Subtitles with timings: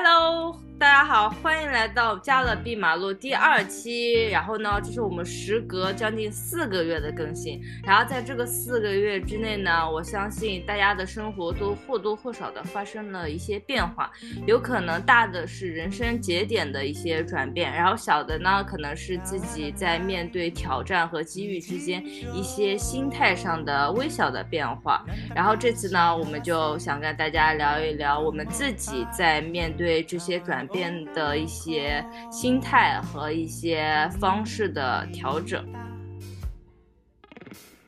[0.00, 4.28] Hello，大家好，欢迎来到《加勒比马路》第二期。
[4.28, 7.60] 然后呢，这是我们时隔将近四个月的更新。
[7.82, 14.08] 然后在这个四个月之内呢，我相信大家的生活都或多或少的发生了一些变化。
[14.46, 22.00] 有可能大的是人生节点的一些转变，然后小的呢，可能是自己在面对挑战和机遇之间
[22.32, 25.04] 一些心态上的微小的变化。
[25.34, 35.66] 然后这次呢，我们就想跟大家聊一聊我们自己在面对这些转变的一些心态和一些方式的调整。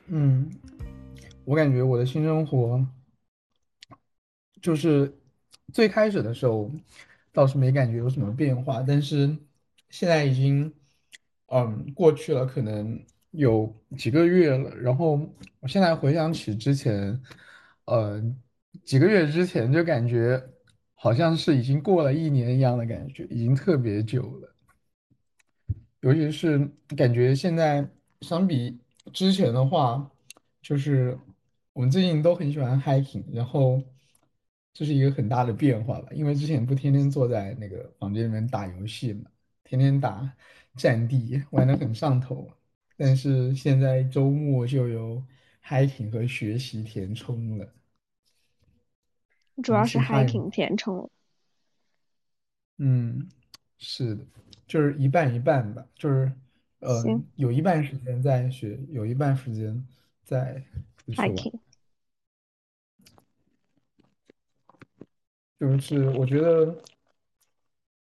[0.07, 0.49] 嗯，
[1.45, 2.85] 我感觉我的新生活
[4.61, 5.17] 就是
[5.71, 6.69] 最开始的时候
[7.31, 9.35] 倒是没感觉有什么变化，但是
[9.89, 10.73] 现在已经
[11.47, 14.75] 嗯过去了，可能有几个月了。
[14.75, 15.19] 然后
[15.59, 17.21] 我现在回想起之前，
[17.85, 18.21] 呃
[18.83, 20.43] 几个月之前就感觉。
[21.03, 24.55] 好像是已经过了一年一样的感觉，已经特别久了。
[26.01, 26.59] 尤其是
[26.95, 27.83] 感觉现在
[28.19, 28.79] 相比
[29.11, 30.11] 之前的话，
[30.61, 31.17] 就是
[31.73, 33.81] 我们最近都很喜欢 hiking，然后
[34.75, 36.13] 这是一个很大的变化了。
[36.13, 39.23] 因为之前不天天坐在那个房间里面打游戏嘛，
[39.63, 40.31] 天天打
[40.75, 42.47] 战地，玩的很上头。
[42.95, 45.23] 但是现在周末就有
[45.65, 47.67] hiking 和学习填充了。
[49.61, 51.09] 主要是 hiking 填充，
[52.77, 53.29] 嗯，
[53.77, 54.25] 是的，
[54.67, 56.31] 就是一半一半吧，就是
[56.79, 57.03] 呃，
[57.35, 59.85] 有一半时间在学，有一半时间
[60.23, 60.63] 在
[61.07, 61.59] hiking。
[65.59, 66.75] 就是我觉得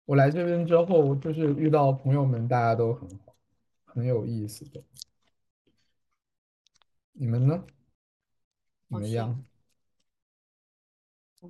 [0.06, 3.36] 我来这边之后，就是遇到朋友们，大家都很好，
[3.86, 4.84] 很有意思的。
[7.12, 7.64] 你们呢？
[8.90, 9.44] 怎么样？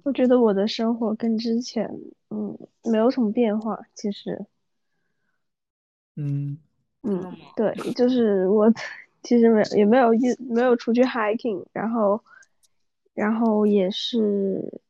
[0.03, 1.89] 我觉得我的生活跟之前，
[2.29, 3.79] 嗯，没有什么变化。
[3.93, 4.45] 其实，
[6.15, 6.57] 嗯
[7.03, 8.71] 嗯，对，就是我
[9.23, 12.21] 其实没也没有一没有出去 hiking，然后，
[13.13, 14.81] 然后也是，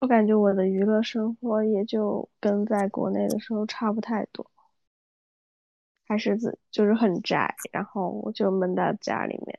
[0.00, 4.50] 我感觉我的娱乐生活也就跟在国内的时候差不太多，
[6.06, 9.58] 还是自就是很宅，然后我就闷在家里面。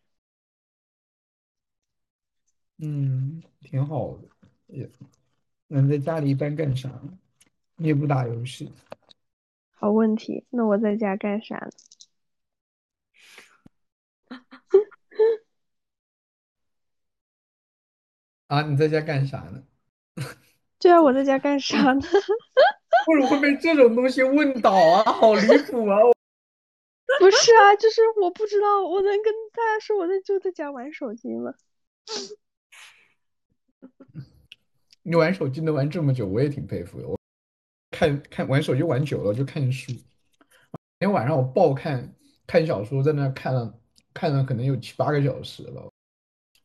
[2.79, 4.36] 嗯，挺好的。
[4.67, 4.89] 也，
[5.67, 6.89] 那在家里一般干啥？
[7.75, 8.71] 你也不打游戏。
[9.71, 11.69] 好问题，那我在家干啥呢？
[18.47, 19.63] 啊，你在家干啥呢？
[20.79, 22.01] 对啊，我在家干啥呢？
[23.07, 25.03] 为什么会被这种东西问倒啊？
[25.11, 25.97] 好离谱啊！
[27.19, 31.53] 不是啊，就是我不知道，我能跟大家说我在就在家玩手机吗？
[35.09, 37.07] 你玩手机能玩这么久，我也挺佩服的。
[37.07, 37.17] 我
[37.91, 40.03] 看看玩手机玩久了就看书，昨
[40.99, 42.13] 天晚上我爆看
[42.45, 43.79] 看小说，在那看了
[44.13, 45.89] 看了可能有七八个小时了，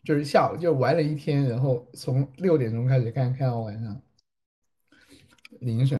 [0.03, 4.03] 就是下午就玩了一天，然后从六点钟开始看，看到晚上
[5.61, 5.97] 凌晨。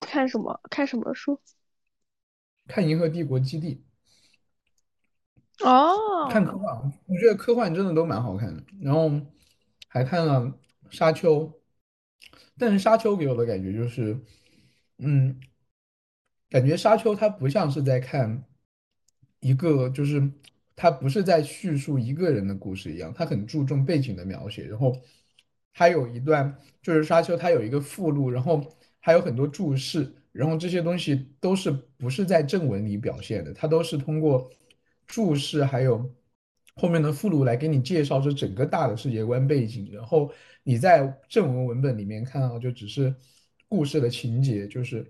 [0.00, 0.60] 看什么？
[0.68, 1.40] 看什么书？
[2.68, 3.82] 看《银河帝国基地》。
[5.66, 6.28] 哦。
[6.30, 8.62] 看科幻，我觉得科幻真的都蛮好看的。
[8.82, 9.10] 然后
[9.88, 10.52] 还看了。
[10.90, 11.52] 沙丘，
[12.58, 14.18] 但是沙丘给我的感觉就是，
[14.98, 15.38] 嗯，
[16.48, 18.44] 感觉沙丘它不像是在看
[19.40, 20.30] 一个，就是
[20.74, 24.64] 它不是在叙述一个人的故事一样，它很注重背景的描写。
[24.64, 24.94] 然后
[25.72, 34.50] 还有一段就是沙丘，它有一个附录，然后还有很多注释，然后这些东西都是不是在正文里表现的，它都是通过
[35.06, 36.10] 注释还有
[36.76, 40.32] 后面的附录来给你介绍这整个大的世界观背景，然后。
[40.68, 43.14] 你在正文文本里面看到，就只是
[43.68, 45.08] 故事的情节，就是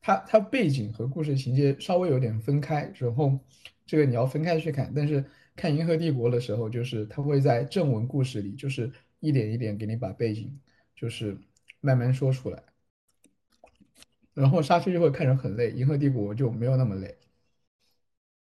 [0.00, 3.38] 它它背景和故事情节稍微有点分开，然后
[3.84, 4.90] 这个你要分开去看。
[4.96, 5.22] 但是
[5.54, 8.90] 看《银河帝国》的时候，就是它会在正文故事里，就是
[9.20, 10.58] 一点一点给你把背景
[10.94, 11.36] 就是
[11.82, 12.62] 慢慢说出来，
[14.32, 17.14] 然后沙丘就会看着很累，《银河帝国》就没有那么累。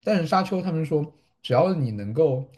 [0.03, 1.11] 但是沙丘他们说，
[1.45, 2.49] 只要你能够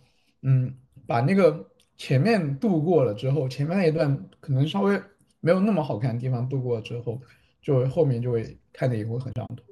[0.44, 0.74] 嗯
[1.06, 1.69] 把那个。
[2.00, 5.01] 前面度过了之后，前面那一段可能稍微
[5.39, 7.19] 没有那么好看的地方度过了之后，
[7.60, 9.63] 就后面就会看的也会很上头。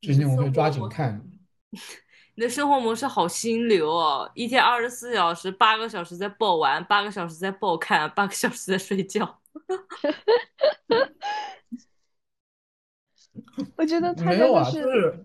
[0.00, 1.24] 最近我会抓紧看。
[2.34, 9.40] 你的生活模式好心流哦，一天二十四小时，八个小时在爆玩，八个小时在爆看，八个小时在睡觉。
[13.76, 15.24] 我觉得他没有是。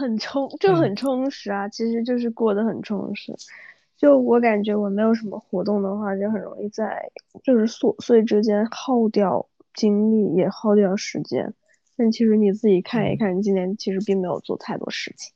[0.00, 3.34] 很充就很充实啊，其实就是过得很充实。
[3.96, 7.12] 就我感觉我没有什么活动的话，就很容易在
[7.44, 11.52] 就是琐碎之间耗掉精力，也耗掉时间。
[11.96, 15.34] 但其实你自己看一看，你今年其实并没有做太多事情，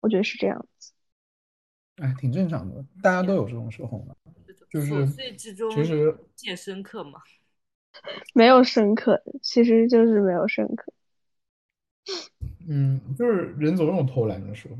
[0.00, 0.92] 我觉得是这样子。
[1.96, 4.14] 哎，挺正常的，大家都有这种时候嘛。
[4.70, 7.20] 就是琐碎之中其实见深刻嘛。
[8.34, 10.92] 没有深刻，其实就是没有深刻。
[12.68, 14.76] 嗯，就是人总有偷懒的时候。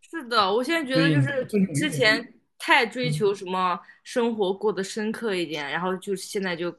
[0.00, 6.74] 是的，我现在觉得就是之前太追求什么生活过得深刻一点，然后就现在就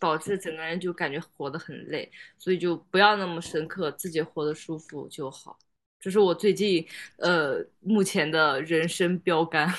[0.00, 5.58] 导致整个人就感觉活得很累，所以就不要那么深刻，自己活得舒服就好。
[5.98, 6.86] 这是我最近
[7.16, 9.72] 呃目前的人生标杆。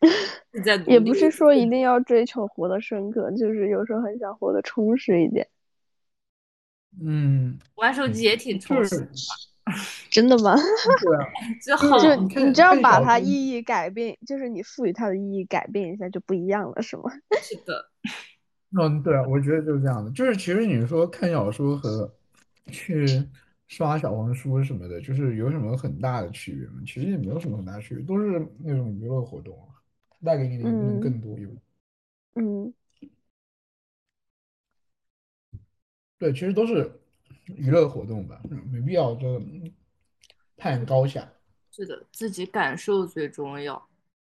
[0.86, 5.46] 也不是说一定要追求活得深刻，就是有时候很想活得充实一点。
[7.02, 9.10] 嗯，玩手机也挺充实的，
[10.10, 10.56] 真的吗？
[10.56, 11.26] 对啊，
[11.64, 17.04] 就好，就你这样把它意义改变，就是你赋予它的意义改变一下就不一样了，是吗？
[17.42, 17.90] 是的。
[18.80, 20.10] 嗯，对啊，我觉得就是这样的。
[20.12, 22.12] 就是其实你说看小说和
[22.70, 23.22] 去
[23.68, 26.80] 刷小红书什么的，就是有什么很大的区别吗？
[26.86, 29.74] 其实也没有什么很大区别，都是那种娱乐活动啊。
[30.22, 31.48] 带给你的能更多有，
[32.34, 32.74] 嗯，
[36.20, 36.92] 对，其实都是
[37.46, 38.38] 娱乐活动吧，
[38.70, 39.42] 没必要就
[40.54, 41.26] 太高下。
[41.72, 43.74] 是的，自己感受最重要。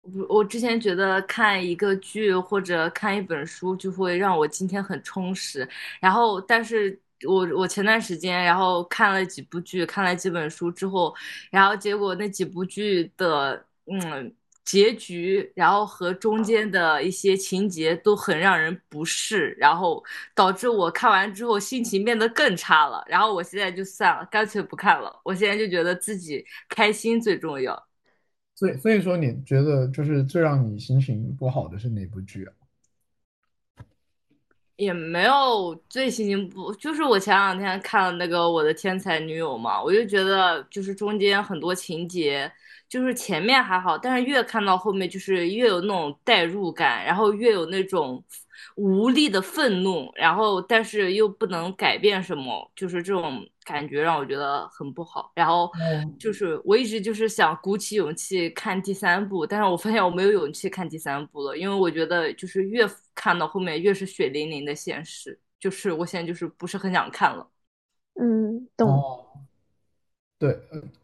[0.03, 5.67] 我我之前觉得看一个剧或者看一本书就会让我今天很充实，
[5.99, 11.15] 然后但是我我前段时间然后看了几部剧，看了几本书之后，
[11.51, 14.33] 然后结果那几部剧的嗯。
[14.67, 20.05] 结局，然后和中间的一些情节都很让人不适，然后
[20.35, 23.03] 导致我看完之后心情变得更差了。
[23.07, 25.21] 然后我现在就算了，干脆不看了。
[25.25, 27.81] 我现在就觉得自己开心最重要。
[28.57, 32.53] 所以，所以说你觉得就是最让你心情不好的是哪部剧啊？
[34.75, 42.51] 也没有最心情不，就是我前两天看了那个《我的天才女友》嘛，我就觉得就是中间很多情节。
[42.89, 48.23] 就是前面还好，但是越看到后面，就是越有那种代入感，然后越有那种
[48.77, 55.33] 无力的愤怒，然后但是又不能改变什么，就是这种感觉让我觉得很不好。
[55.35, 55.69] 然后
[56.19, 67.49] 就是我一直就是想鼓起勇气看第三部，但是我发现我没有勇气看第三部了，因为我觉得就是越看到后面越是血淋淋的现实，就是我现在就是不是很想看了。
[68.15, 69.27] 嗯，懂。
[70.39, 70.57] 对，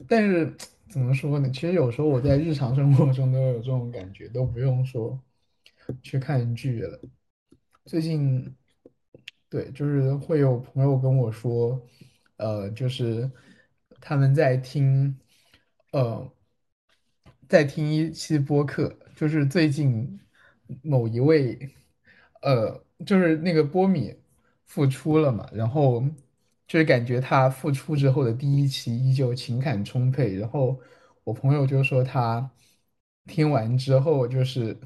[0.08, 0.54] 但是。
[0.92, 1.50] 怎么说呢？
[1.50, 5.18] 其实有时候我在日常生活中都有这种感觉，都不用说
[6.02, 7.00] 去看剧了。
[7.86, 8.54] 最近，
[9.48, 11.80] 对，就是会有朋友跟我说，
[12.36, 13.30] 呃，就是
[14.02, 15.18] 他们在听，
[15.92, 16.30] 呃，
[17.48, 20.20] 在听一期播客，就是最近
[20.82, 21.70] 某一位，
[22.42, 24.14] 呃，就是那个波米
[24.66, 26.04] 复出了嘛，然后。
[26.66, 30.80] 就是感觉他复出之后的第一期依旧情感充沛，然后
[31.24, 32.50] 我朋友就说他
[33.26, 34.76] 听完之后就是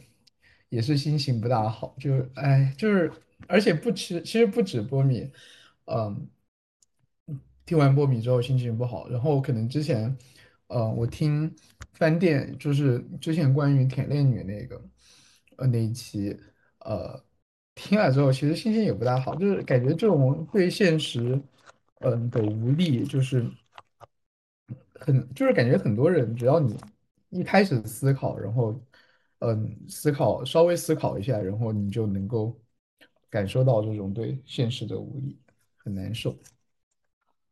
[0.69, 3.13] 也是心情不大好，就哎就是
[3.47, 5.31] 而且不吃其实不止波米，
[5.85, 6.29] 嗯，
[7.65, 10.17] 听完波米之后心情不好，然后可能之前
[10.67, 11.55] 呃我听
[11.95, 14.83] 饭店就是之前关于舔恋女那个
[15.57, 16.37] 呃那一期
[16.81, 17.23] 呃
[17.75, 21.41] 听了之后其实心情也不大好，就是感觉这种对现实。
[22.01, 23.51] 嗯的无力，就是
[24.95, 26.77] 很，就是感觉很多人，只要你
[27.31, 28.79] 一开始思考，然后
[29.41, 32.59] 嗯思考稍微思考一下，然后你就能够
[33.31, 35.39] 感受到这种对现实的无力，
[35.77, 36.37] 很难受。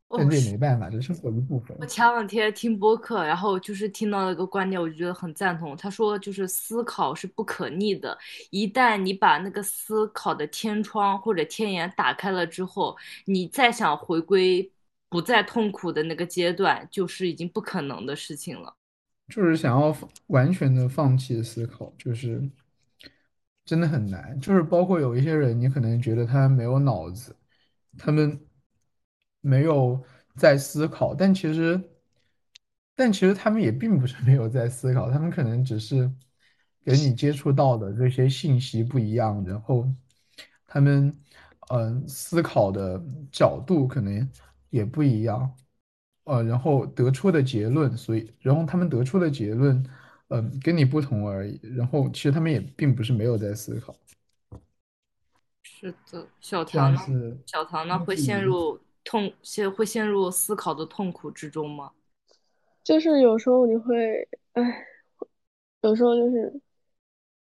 [0.09, 1.77] 但这也没办法，这是生活一部分。
[1.81, 5.77] 我前两天听播客，然后就是听到了一个观点，我就觉得很赞同。
[5.77, 8.17] 他说，就是思考是不可逆的，
[8.51, 14.71] 一旦你把那个思考的天窗或者天眼打开了之后，你再想回归
[15.09, 18.73] 不再痛苦的那个阶段，就是已经不可能的事情了。
[19.29, 19.97] 就是想要
[20.29, 22.41] 完全的放弃思考，就是
[23.65, 24.39] 真的很难。
[24.39, 27.35] 就是包括有一些人，你可能觉得他没有脑子，
[27.99, 28.39] 他们。
[29.45, 30.03] 没有
[30.37, 31.79] 在思考，但其实，
[32.97, 36.11] 但其实他们也并不是没有在思考，他们可能只是
[36.83, 39.87] 给你接触到的这些信息不一样，然后
[40.67, 41.15] 他们
[41.69, 42.99] 嗯思考的
[43.31, 44.27] 角度可能
[44.71, 45.55] 也不一样，
[46.25, 49.85] 呃，然后得出的结论，所以然后他们得出的结论，
[50.29, 53.95] 嗯，跟你不同而已，然后其实他们也并不是没有在思考。
[55.63, 57.37] 是的，小唐呢？
[57.45, 57.99] 小唐呢？
[57.99, 58.81] 会陷入。
[59.05, 61.93] 痛，陷会陷入思考的痛苦之中吗？
[62.83, 64.87] 就是有时候你会，哎，
[65.83, 66.61] 有时候就是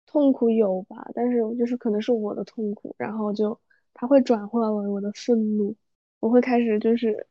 [0.07, 3.59] 痛苦有吧，但是就是可能是我的痛苦，然后就
[3.95, 5.77] 它会转化为我的愤怒，
[6.19, 7.27] 我会开始就是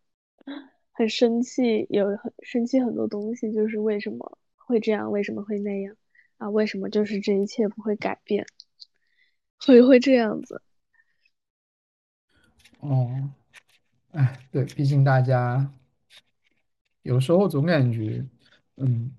[0.92, 5.96] 很生气，有很生气很多东西，就是为什么会这样，为什么会那样
[6.38, 6.50] 啊？
[6.50, 8.46] 为什么就是这一切不会改变？
[9.60, 10.62] 会会这样子？
[12.80, 13.30] 哦，
[14.12, 15.72] 哎，对，毕竟大家
[17.04, 18.26] 有时候总感觉，
[18.78, 19.12] 嗯，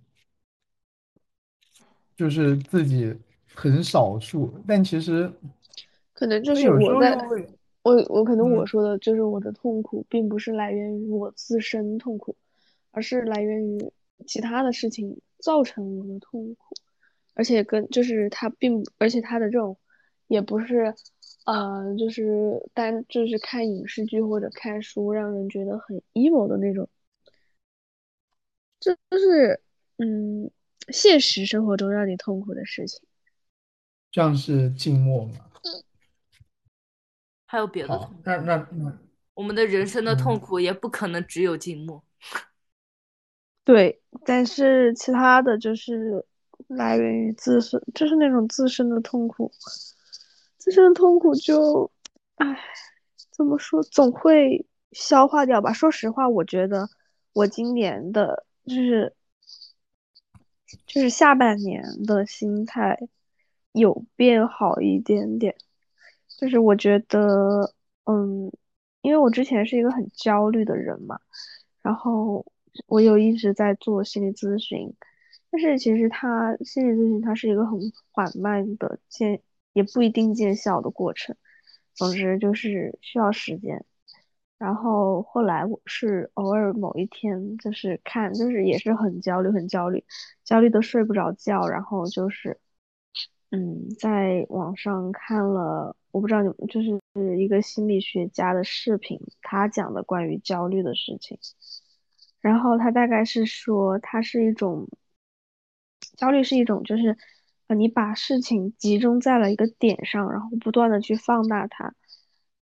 [2.17, 3.15] 就是自己
[3.55, 5.33] 很少数，但其实
[6.13, 7.49] 可能就是有时我在又会，
[7.83, 12.37] 我我可能我嗯，说的就是我的痛苦，并不是来源于我自身痛苦，
[12.91, 13.93] 而是来源于
[14.27, 16.75] 其他的事情造成我的痛苦，
[17.35, 19.79] 而且跟就是他并而且他的这种
[20.27, 20.95] 也不是
[21.45, 26.89] 呃就是单就是看影视剧或者看书让人觉得很 emo 的那种，
[28.79, 29.61] 这就是
[29.99, 30.51] 嗯
[30.89, 33.01] 现实生活中让你痛苦的事情。
[34.11, 35.35] 这样是静默吗？
[37.47, 38.99] 还有别的，痛苦，那那那，
[39.35, 42.03] 我们的人生的痛嗯，苦也不可能只有静默。
[43.65, 46.25] 对，但是其他的就是
[46.69, 49.51] 来源于自身，就是那种自身的痛苦，
[50.61, 51.91] 自身的痛苦就，
[52.37, 52.57] 唉，
[53.31, 55.73] 怎么说，总会消化掉吧。
[55.73, 56.89] 说实话，我觉得
[57.33, 59.15] 我今年的，就是
[60.87, 62.99] 就是下半年的心态
[63.73, 65.57] 有变好一点点，
[66.39, 67.73] 就是我觉得，
[68.05, 68.53] 嗯，
[69.01, 71.19] 因为我之前是一个很焦虑的人嘛。
[71.81, 72.45] 然后
[72.87, 74.95] 我有一直在做心理咨询，
[75.51, 77.81] 但是其实他心理咨询它是一个很
[78.13, 79.41] 缓慢的见，
[79.73, 81.37] 也不一定见效的过程。
[81.95, 83.85] 总之就是需要时间。
[84.59, 90.05] 然后后来我是偶尔某一天就是看，就是也是很焦虑，很焦虑，
[90.45, 92.61] 焦虑的睡不着觉，然后就是
[93.51, 101.39] 嗯，在网上看了，我不知道你们就是一个心理学家的视频，他讲的关于焦虑的事情。
[102.41, 104.89] 然后他大概是说，它是一种
[106.17, 107.17] 焦虑，是一种就是
[107.71, 111.95] 呃，你把事情集中在了一个点上，然后不断的去放大它，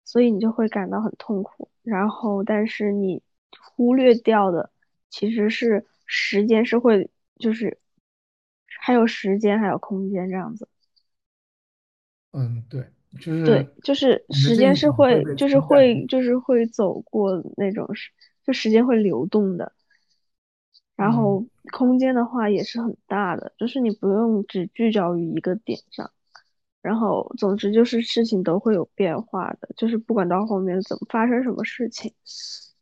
[0.05, 1.71] 所以你就会感到很痛苦。
[1.83, 3.23] 然后，但是你
[3.59, 4.71] 忽略掉的
[5.09, 7.79] 其实是时间是会，就是
[8.79, 10.69] 还有时间，还有空间这样子。
[12.33, 12.87] 嗯，对，
[13.19, 15.59] 就是对，就是时间是会会，就是。
[15.59, 18.11] 会，就是会走过那种时，
[18.45, 19.73] 就时间会流动的。
[21.01, 26.11] 然嗯后空间的话也是很大的，就是你不用只聚焦于一个点上。
[26.83, 32.13] 然后总之就是事情都会有变化的，就是不管到后面怎么发生什么事情。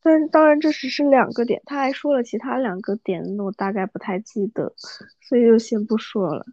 [0.00, 4.74] 但是当然这只是两个点，他还说了其他两个点，我大概不太记得，
[5.20, 6.44] 所以就先不说了。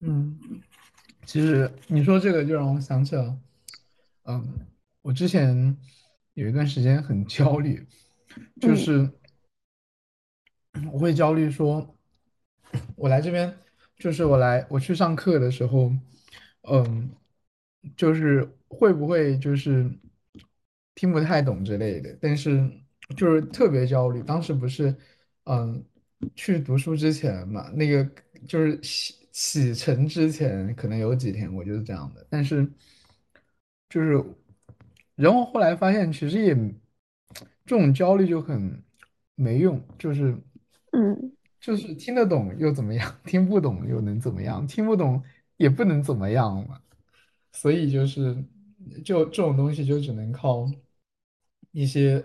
[0.00, 0.38] 嗯，
[1.24, 3.36] 其实你说这个就让我想起了，
[4.24, 4.44] 嗯，
[5.02, 5.76] 我之前
[6.34, 7.84] 有一段时间很焦虑，
[8.60, 9.10] 就嗯是
[10.92, 11.96] 我会焦虑说，
[12.96, 13.52] 我来这边，
[13.96, 15.92] 就是我来我去上课的时候，
[16.62, 17.10] 嗯，
[17.96, 19.90] 就是会不会就是
[20.94, 22.68] 听不太懂之类的，但是
[23.16, 24.22] 就是特别焦虑。
[24.22, 24.94] 当时不是，
[25.44, 25.84] 嗯，
[26.34, 28.08] 去读书之前嘛，那个
[28.46, 32.66] 就是启启程之前，可能有几天我就是这样的，但是
[33.88, 34.24] 就是，
[35.14, 36.54] 然后后来发现其实也
[37.64, 38.82] 这种焦虑就很
[39.34, 40.36] 没用，就是。
[40.96, 43.14] 嗯就是听得懂又怎么样？
[43.24, 44.66] 听不懂又能怎么样？
[44.66, 45.22] 听不懂
[45.56, 46.80] 也不能怎么样嘛。
[47.52, 48.36] 所以就是，
[49.04, 50.70] 就这种东西就只能靠
[51.72, 52.24] 一些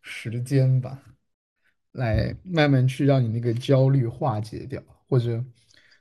[0.00, 1.02] 时间吧，
[1.92, 5.44] 来慢慢去让你那个焦虑化解掉，或者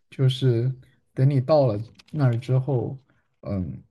[0.09, 0.71] 就是
[1.13, 1.81] 等你到了
[2.11, 2.97] 那儿之后，
[3.41, 3.81] 嗯，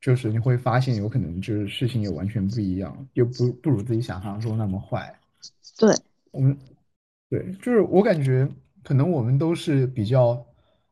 [0.00, 5.18] 就是你会发现有可能就是事情也完全不一样，又不不如自己想象中那么坏。
[5.78, 5.94] 对，
[6.32, 6.58] 我们。
[7.30, 8.46] 对，就是我感觉
[8.82, 10.44] 可能我们都是比较，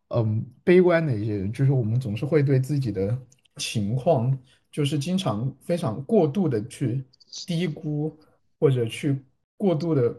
[0.09, 3.19] 嗯，悲观的一些人，就是我们总是会对自己的
[3.57, 4.39] 情况，
[4.71, 7.05] 就是经常非常过度的去
[7.45, 8.17] 低估，
[8.61, 9.21] 或者去
[9.57, 10.17] 过度的，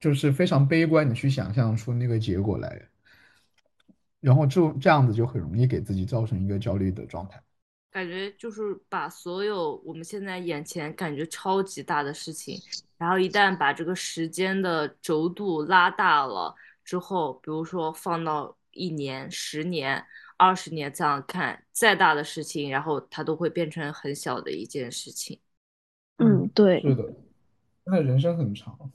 [0.00, 2.88] 就是非常悲观的去想象出那个结果来，
[4.20, 7.38] 然后就这样子就很容易给自己造成一个焦虑的状态。
[7.90, 12.60] 感觉就是把所有我们现在眼前感觉超级大的事情，
[12.96, 16.54] 然后一旦把这个时间的轴度拉大了
[16.84, 20.04] 之后，比如说放到一年、十年、
[20.36, 25.40] 二十年这样看，再大的事情，然后它都会变成很小的一件事情。
[26.18, 27.04] 嗯对，是对。
[27.04, 27.14] 的，
[27.84, 28.92] 那人生很长，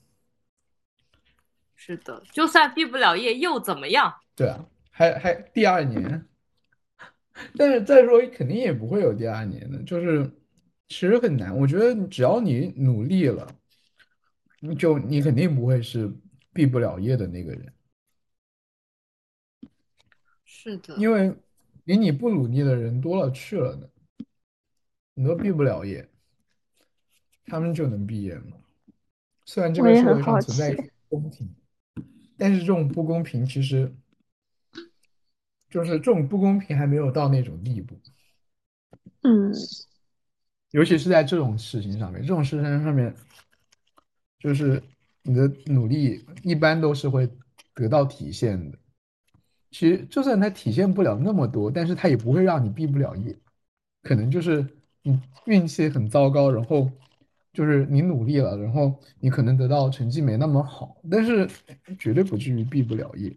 [1.76, 4.14] 是的，就算毕不了业又怎么样？
[4.36, 6.26] 对啊，还还第二年，
[7.58, 10.30] 但是再说肯定也不会有第二年的，就是
[10.88, 11.58] 其实很难。
[11.58, 13.48] 我觉得只要你努力了，
[14.78, 16.12] 就你肯定不会是
[16.54, 17.74] 毕不了业的那个人，
[20.46, 21.34] 是的，因为
[21.84, 23.88] 比你不努力的人多了去了呢。
[25.16, 26.10] 你都毕不了业，
[27.46, 28.58] 他们就能毕业吗？
[29.46, 30.42] 虽然这我也很个社会上好。
[30.42, 30.74] 存在
[31.10, 31.56] 不公平，
[32.38, 33.94] 但是这种不公平其实
[35.74, 37.96] 就是这种不公平还没有到那种地步，
[39.24, 39.52] 嗯
[40.70, 43.12] 尤其是在这种事情上面，这种事情上面，
[44.38, 44.80] 就是
[45.24, 47.28] 你的努力一般都是会
[47.74, 48.78] 得到体现的。
[49.72, 53.36] 其实就算它体现不了那么多，但是它也不会让你毕不了业。
[54.04, 54.64] 可能就是
[55.02, 56.88] 你运气很糟糕，然后
[57.52, 61.50] 就是你努力了，然后你可能得到成绩没那么好，但是
[61.98, 63.36] 绝对不至于毕不了业。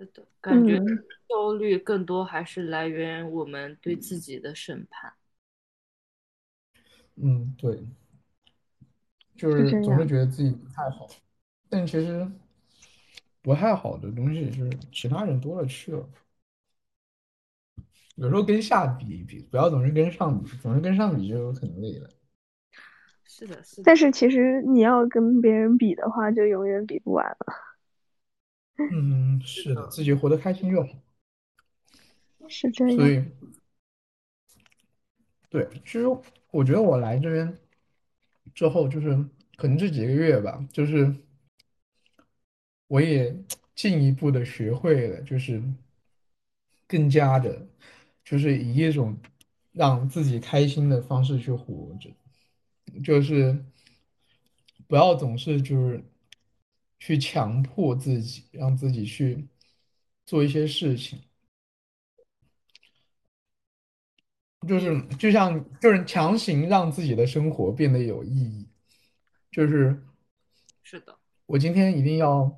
[0.00, 5.12] 是的，感觉嗯，焦虑更多还是来源于我们对自己的审判。
[7.16, 7.86] 嗯，对，
[9.36, 10.06] 就是总是。
[10.06, 11.06] 觉得自己不太好，
[11.68, 12.26] 但其实
[13.42, 16.08] 不太好的东西就是其他人多了去了。
[18.14, 22.08] 有时候跟下比一比，不要总是跟上比，总是跟上比就很累了。
[23.26, 27.69] 是的，是的，但是其实你要跟别人比的话，就永远比不完了。
[28.92, 30.88] 嗯，是的，自己活得开心就好。
[32.48, 32.96] 是这样。
[32.96, 33.24] 所以，
[35.48, 36.06] 对，其实
[36.50, 37.58] 我觉得我来这边
[38.54, 39.08] 之后，就是
[39.56, 41.14] 可能这几个月吧，就是
[42.88, 43.36] 我也
[43.74, 45.62] 进一步的学会了，就是
[46.88, 47.68] 更加的，
[48.24, 49.16] 就是以一种
[49.72, 52.10] 让自己开心的方式去活着，
[53.04, 53.64] 就是
[54.88, 56.02] 不要总是就是
[57.00, 59.48] 去强迫自己，让自己去
[60.24, 61.20] 做一些事情，
[64.68, 68.68] 就是就像就是强行让自己的生活变得有意义，
[69.50, 70.00] 就是
[70.84, 72.56] 是的，我今天一定要。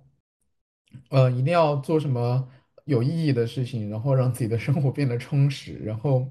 [1.09, 2.47] 呃，一定要做什么
[2.85, 6.31] 有意义的事情，然后让自己的生活变得充实，然后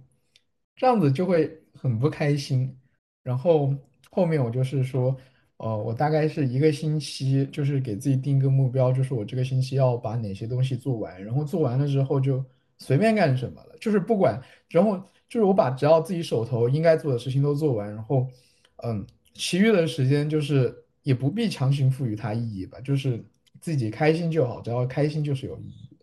[0.75, 2.79] 这样子就会很不开心。
[3.23, 3.75] 然后
[4.11, 5.17] 后面我就是说，
[5.61, 12.43] 呃，我大概是一个星期，就是给自己定一个目标，就是我这个星期要把哪些东西做完，然后做完了之后就
[12.79, 14.97] 随便干什么了，就是不管，然后
[15.29, 18.27] 就是我把只要自己手头应该做的事情都做完，然后
[18.83, 19.05] 嗯。
[19.33, 23.23] 其余的时间就是也不必强行赋予它意义吧，就是
[23.61, 25.97] 自己开心就好，只要开心就是有意义。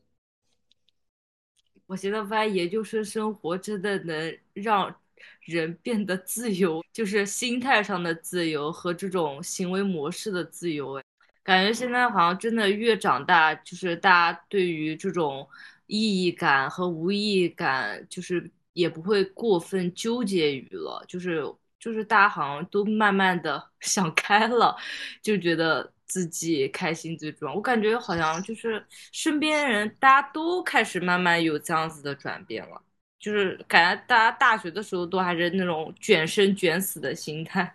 [1.85, 4.97] 我现在发现研究生生活真的能让
[5.41, 10.99] 人变得自由，就是心态上的自由和这种行为模式的自由。
[10.99, 11.05] 哎，
[11.43, 15.49] 感觉现在好像真的越长大，就是大家对于这种
[15.87, 21.43] 意义感和无意义感，就是也不会过分纠结于了，就是
[21.81, 24.77] 就是大家好像都慢慢的 想开了，
[25.23, 27.55] 就觉得自己开心最重要。
[27.55, 32.83] 我感觉好像就是身边人大家都开始慢慢有这样子的转变了，
[33.19, 37.75] 就是感觉大家大学的时候都还是那种卷生卷死的心态。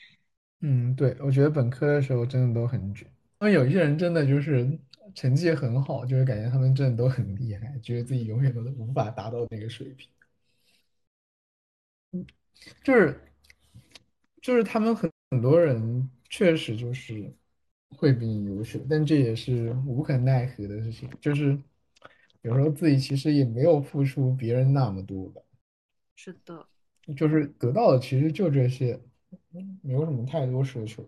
[0.62, 3.08] 嗯，对，我觉得本科的时候真的都很卷，
[3.40, 4.78] 因为有一些人真的就是
[5.14, 10.08] 成绩很好，就是感觉他们真的都很厉害，觉得自己永远都无法达到那个水平，
[12.84, 13.18] 就是
[14.42, 17.32] 就是他们很很多人确实就是
[17.96, 21.58] 会比你优秀，但这也是无可奈何的事情，就是
[22.42, 25.42] 有时候自己其实也没有付出别人那么多吧。
[26.16, 26.68] 是的，
[27.16, 28.98] 就是得到的其实就这些，
[29.52, 31.06] 嗯没有什么太多奢求。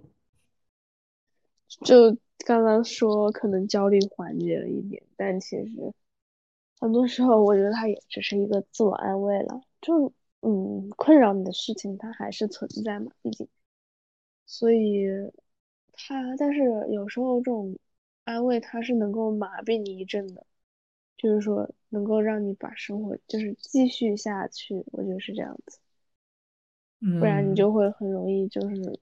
[1.85, 2.17] 就
[2.47, 5.93] 刚刚说可能焦虑缓解了一点，但其实
[6.81, 9.61] 很多时候我觉得它也只是一个自我安慰了。
[9.81, 13.49] 就嗯，困扰你的事情它还是存在嘛，毕竟，
[14.47, 15.07] 所以
[15.93, 17.79] 它但是有时候这种
[18.25, 20.47] 安慰它是能够麻痹你一阵的，
[21.23, 25.79] 就是说能够让你把生活就是继续下去，我觉得是这样子。
[26.99, 28.99] 不然你嗯就会很容易就是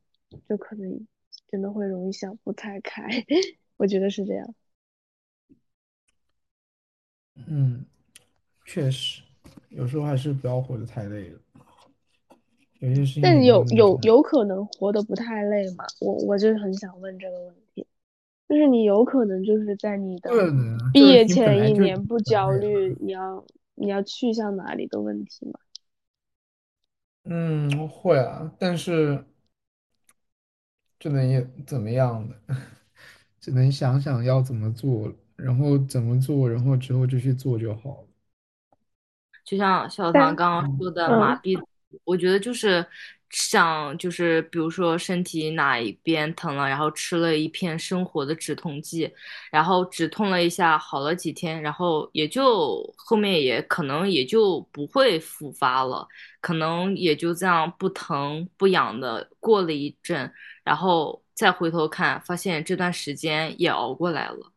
[0.47, 1.07] 就可能
[1.49, 3.09] 真的会容易想不太开，
[3.79, 4.55] 我觉得是这样。
[7.47, 7.85] 嗯，
[8.67, 9.23] 确实，
[9.71, 11.41] 有时候还是不要活得太累了，
[12.81, 13.99] 有些事情但有有。
[14.03, 15.87] 有可能活得不太累吗？
[16.01, 17.61] 我我就很想问这个问题，
[18.51, 22.19] 就是你有可能就是在你的对的，毕业就是你本前一就年不。
[22.21, 25.59] 焦虑，你要你要去向哪里的问题吗？
[27.25, 29.25] 嗯，会啊，但是
[31.01, 32.35] 这能也怎么样呢？
[33.41, 38.09] 只能想想要怎么做然后怎么做，然后之后就去做就好了。
[39.45, 41.63] 就像小唐刚刚说的麻嗯痹，
[42.05, 42.85] 我觉得就是
[43.31, 49.11] 想就是比如说身体哪一边疼了，然后吃了一片生活的止痛剂，
[49.51, 56.07] 然后止痛了一下，好了几天，然后也就后面也可能也就不会复发了，
[56.41, 60.33] 可能也就这样不疼不痒的过了一阵，
[60.65, 64.53] 然后再回头看，发现这段时间也熬过来了。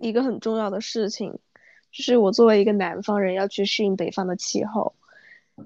[0.00, 1.38] 一个很重要的事情，
[1.92, 4.94] 就是我作为一个南方人要去适应北方的气候，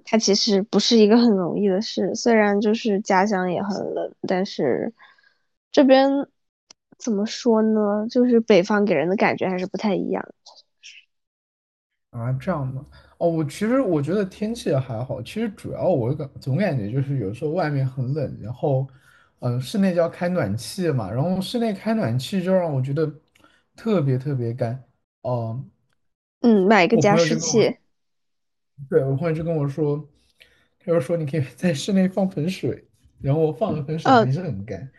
[0.04, 2.14] 它其实不是一个很容易的事。
[2.14, 4.92] 虽然就是家乡也很冷，但是
[5.72, 6.10] 这边
[6.98, 8.06] 怎么说呢？
[8.10, 10.24] 就是北方给人的感觉还是不太一样。
[12.10, 12.84] 啊，这样吗？
[13.18, 18.86] 哦，我其实我觉得天气还好，其实主要我感总感觉就是有时候外面很冷，然后，
[19.40, 23.12] 嗯、室内就要开暖气嘛，然后室内开暖气就让我觉得
[23.76, 24.84] 特别特别干。
[25.22, 25.64] 哦、
[26.40, 27.78] 嗯，买个加湿器，
[28.90, 30.08] 对，我朋友就跟我说，
[30.78, 32.86] 他就说你可以 在室内放盆水，
[33.22, 34.90] 然后我放了盆水呃，还是很干。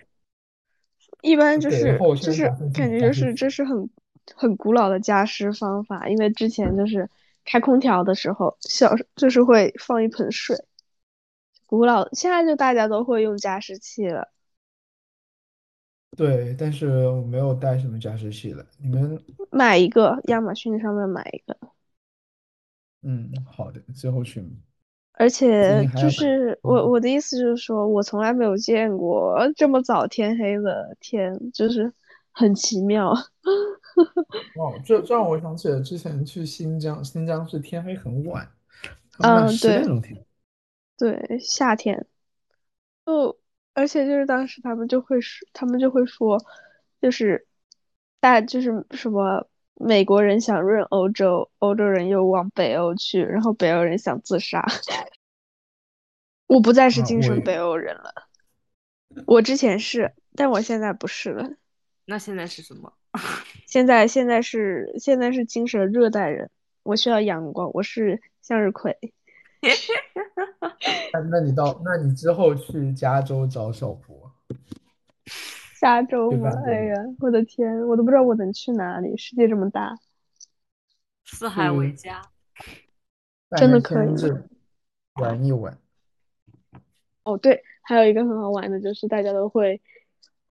[1.21, 3.13] 一般就是就是感觉就。
[3.13, 3.89] 是这是很
[4.33, 7.09] 很古老的加湿方法，因为之前就是
[7.43, 10.55] 开空调的时候，小就是会放一盆水，
[11.67, 14.31] 古老现在就大家都会用加湿器了。
[16.15, 18.65] 对，但是我没有带什么加湿器了。
[18.77, 19.19] 你们，
[19.51, 21.57] 买一个，亚马逊上面买一个，
[23.01, 24.49] 嗯，好的，最后去买。
[25.13, 26.09] 而最且就。
[26.09, 26.91] 是我嗯。
[26.91, 31.91] 我的意思就是说，我从来没有见过这么早天黑的天，就是
[32.31, 33.13] 很奇妙。
[34.55, 38.49] 哦，这这让我想起了之前去新疆，新疆是天黑很晚，
[39.19, 40.25] 嗯，十点对钟天。
[40.97, 42.05] 对，夏天。
[43.05, 43.37] 就
[43.75, 46.43] 而且就是当时他们就会说，他们就会说，
[47.01, 47.45] 就是
[48.19, 54.65] 大就是什么美国人想润欧洲，欧洲人又往北欧去，然后北欧人想自杀。
[56.47, 58.13] 我不再是精神北欧人了，
[59.27, 61.49] 我之前是，但我现在不是了。
[62.05, 62.93] 那现在是什么？
[63.67, 66.49] 现在现在是现在是精神热带人，
[66.83, 69.13] 我需要阳光，我是向日葵。
[71.13, 74.31] 那那你到，那你之后去加州找小博，
[75.79, 76.29] 加州
[76.65, 79.95] 哎呀，我的天，我都不知道我能去哪里，世界这么大，
[81.25, 82.21] 四海为家。
[83.57, 84.09] 真的可以。
[85.21, 85.77] 玩一玩。
[87.23, 89.81] 哦，对，还有一个很好玩的就是大家都会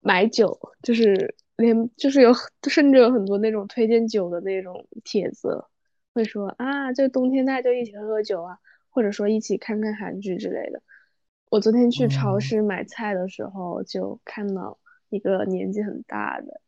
[0.01, 2.33] 买酒，就是连就是有
[2.71, 5.65] 甚至有很多那种推荐酒的那种帖子，
[6.15, 8.59] 会说啊，这冬天大家就一起喝喝酒啊，
[8.95, 10.81] 或者说一起看看韩剧之类的。
[11.51, 14.79] 我昨天去超嗯，市买菜的时候，就看到
[15.11, 16.61] 一个年纪很大的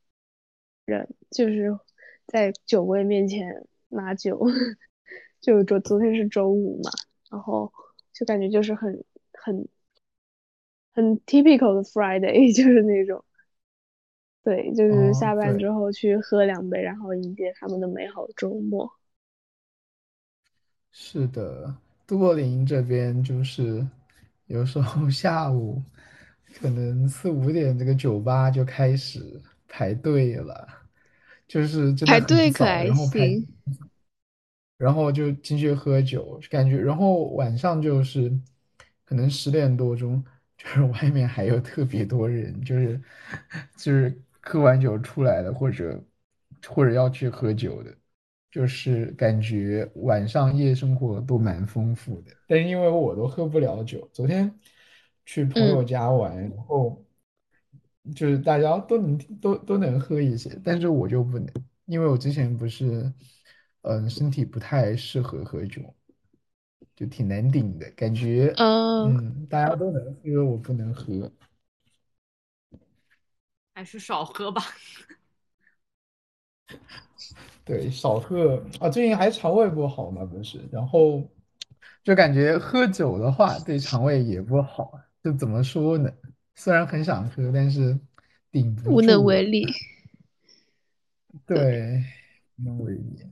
[0.85, 1.79] 人，就是
[2.27, 4.41] 在酒柜面前拿酒，
[5.41, 6.91] 就昨昨天是周五嘛，
[7.31, 7.73] 然后
[8.13, 9.69] 就感觉就是很很
[10.95, 13.25] 很 typical 的 Friday， 就是那种，
[14.43, 18.91] 对，就是下班之后去喝两杯，然后迎接他们的美好周末。
[20.91, 23.87] 是的，多林这边就是
[24.47, 25.83] 有时候 下午
[26.55, 30.67] 可能四五点，这个酒吧就开始排队了，
[31.49, 33.29] 就是真的排很早，队可还然后排。
[33.29, 33.47] 行，
[34.79, 38.31] 然后就进去喝酒，感觉，然后晚上就是
[39.05, 40.23] 可能十点多钟，
[40.57, 43.01] 就是外面还有特别多人，就是
[43.77, 46.03] 就是喝完酒出来的，或者
[46.69, 47.97] 或者要去喝酒的，
[48.57, 52.33] 就是感觉晚上夜生活都蛮丰富的。
[52.47, 54.51] 但是因为我都喝不了酒，昨天
[55.27, 57.05] 去朋友嗯家玩，然后
[58.15, 61.47] 就是大家都能都都能喝一些，但是我就不能，
[61.85, 63.13] 因为我之前不是
[63.83, 65.83] 嗯身体不太适合喝酒，
[66.95, 68.55] 就挺难顶的感觉。
[68.57, 71.31] 嗯，嗯，大家都能喝，我不能喝。
[73.75, 74.63] 还是少喝吧。
[77.65, 80.61] 对，少喝啊，最近还肠胃不好嘛，不是？
[80.71, 81.23] 然后
[82.05, 86.11] 就感觉喝酒的话对肠胃也不好，就怎么说呢？
[86.55, 87.99] 虽然很想喝，但是
[88.51, 89.23] 顶不无能。
[89.25, 89.67] 为力。
[91.45, 92.05] 对，对，
[92.59, 93.27] 无能为力。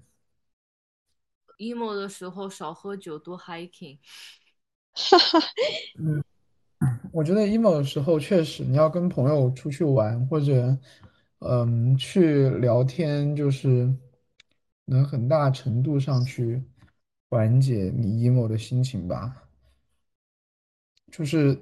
[1.58, 3.98] emo 的时候少喝酒，多 hiking。
[4.92, 5.40] 哈哈，
[7.12, 10.76] 我觉得 emo 的时候，确实你要跟朋友出去玩，或者
[11.44, 13.94] 嗯去聊天，就是
[14.86, 16.62] 能很大程度上去
[17.28, 19.42] 缓解你 emo 的心情吧。
[21.12, 21.56] 就是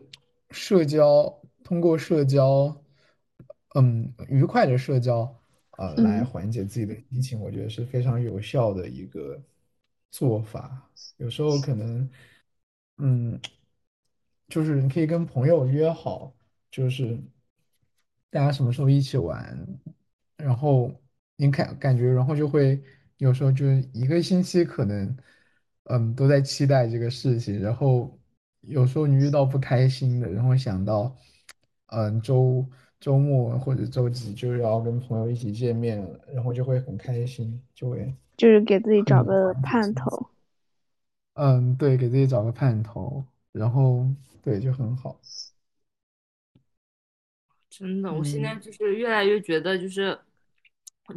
[0.51, 2.75] 社交，通过社交，
[3.75, 5.23] 嗯，愉快的社交，
[5.73, 9.43] 啊、来嗯缓解自己的心情，我觉得是非常有效的一个
[10.11, 10.91] 做法。
[11.19, 12.09] 有时候可能，
[12.99, 13.39] 嗯，
[14.49, 16.33] 就是你可以跟朋友约好，
[16.71, 17.19] 就是
[18.33, 19.55] 大家什么时候一起玩，
[20.39, 20.91] 然后
[21.37, 22.83] 你感感觉，然后就会
[23.19, 25.15] 有时候就是一个星期可能，
[25.85, 28.19] 嗯，都在期待这个事情，然后
[28.63, 31.15] 有时候你遇到不开心的，然后想到，
[31.89, 32.67] 嗯，周
[32.99, 39.53] 周末或者周几就要跟朋友一起见面了，然后就会很开心，就会就是给自己找个。
[39.63, 40.31] 盼头。
[41.35, 44.07] 嗯，对，给自己找个盼头，然后
[44.43, 45.19] 对，就很好。
[47.83, 50.17] 真的，我现在嗯，就是越来越觉得，就是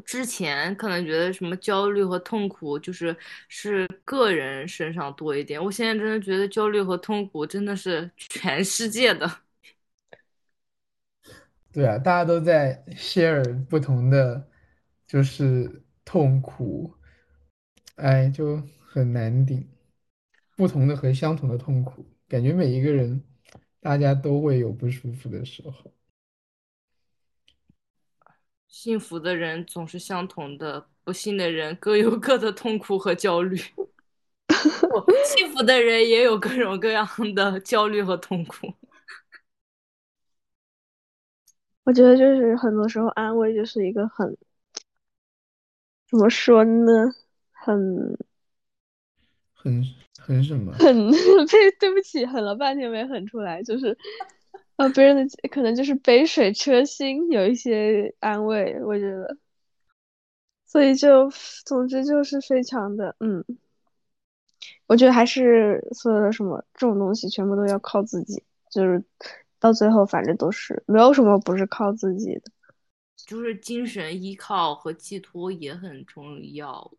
[0.04, 3.15] 之前可能觉得什么焦虑和痛苦，就是
[3.47, 5.63] 是个人身上多一点。
[5.63, 9.30] 我现在真的觉得焦虑和痛苦真的是全世界的。
[11.71, 14.49] 对啊，大家都在 share 不同的
[15.06, 16.95] 就是痛苦，
[17.97, 19.69] 哎，就很难顶。
[20.56, 23.23] 不同的和相同的痛苦，感觉每一个人，
[23.82, 25.94] 大家都会有不舒服的时候。
[28.75, 33.57] 幸福的人总是相同的，不幸的人各有各的痛苦和焦虑。
[34.47, 38.73] 不，幸福的人也有各种各样的焦虑和痛苦。
[41.85, 44.38] 我觉得就是很多时候安慰就是一个很，
[46.09, 47.13] 怎么说呢，
[47.53, 48.17] 很
[49.53, 49.81] 很
[50.19, 50.73] 很什么？
[50.73, 51.11] 很
[51.47, 53.97] 对对不起，狠了半天没狠出来，就是
[54.77, 59.38] 呃别人的可能就是杯水车薪，有一些安慰，我觉得，
[60.65, 61.29] 所以就
[61.65, 63.43] 总之就是非常的嗯，
[64.88, 69.03] 我觉得还是所有的什么这种东西全部都要靠自己，就是
[69.59, 72.51] 到最后反正都是没有什么不是靠自己的。
[73.25, 76.91] 就是精神依靠和寄托也很重要，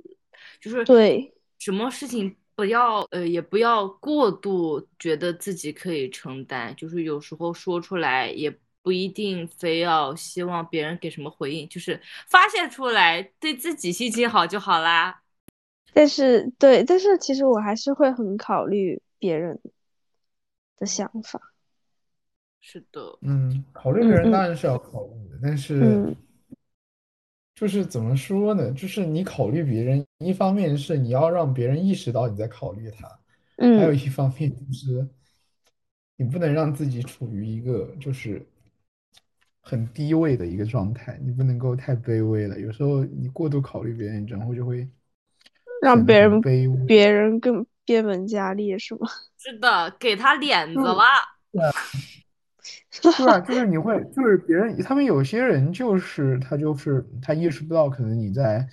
[0.61, 8.51] 就是对，什么事情不要呃，也不要过度觉得自己可以承担，就是有时候说出来也
[8.83, 15.23] 不一定非要希望别人给什么回应，就是发泄出来，对自己心情好就好啦。
[15.93, 19.61] 但是对，但是其实我还是会很考虑别人
[20.79, 21.41] 的想法。
[22.61, 26.17] 是的，嗯，考虑别嗯嗯人当然是要考虑的，但是嗯
[27.57, 28.71] 就是怎么说呢？
[28.73, 33.09] 就是你考虑别人，一方面是你要让别人意识到你在考虑他，
[33.77, 35.09] 还有嗯，一方面就是
[36.17, 38.47] 你不能让自己处于一个就是
[39.63, 42.61] 很低位的一个状态，你不能够太卑微了。
[42.61, 44.87] 有时候你过度考虑别人，然后就会
[45.81, 46.87] 让别人卑微。
[46.87, 49.09] 别人更变本加厉是吗？
[49.39, 51.03] 是的，给他脸子就了。
[53.01, 58.67] 对啊，就是你会，就是别人，他们有些人就是他就是他意识不到，可能你在，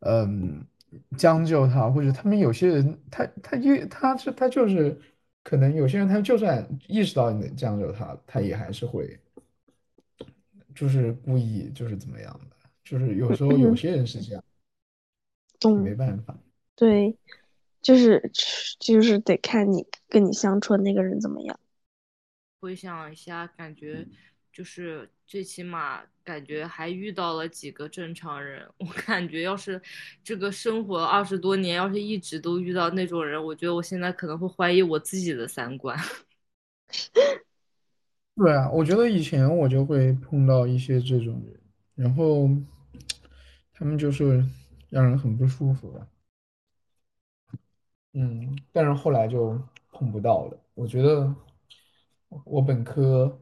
[0.00, 0.66] 嗯，
[1.16, 4.98] 将就他，或者他们有些人，他他意他是他就是，
[5.42, 9.18] 可能有些人他就算意识到你将就他，他也还是会，
[10.74, 14.42] 就是故意就是怎么样的，就是有时候有嗯些人是这样，
[15.60, 16.36] 你没嗯，办法。
[16.76, 17.16] 对，
[17.82, 18.30] 就是
[18.80, 21.58] 就是得看你跟你相处的那个人怎么样。
[22.64, 24.06] 回想一下，感觉
[24.50, 28.66] 就是最起码感觉还遇到了几个正常人。
[28.80, 29.78] 我感觉要是
[30.22, 35.94] 这个生活二十多年，要是一直都遇到那种人，我觉得我现在可能会怀疑我自己的三观。
[38.34, 41.60] 对啊，我觉得以前我就会碰到一些这种人，
[41.94, 42.48] 然后
[43.74, 44.42] 他们就是
[44.88, 46.08] 让人很不舒服的。
[48.14, 49.60] 嗯，但是后来就
[49.92, 50.58] 碰不到了。
[50.74, 51.32] 我觉得
[52.44, 53.38] 我本科，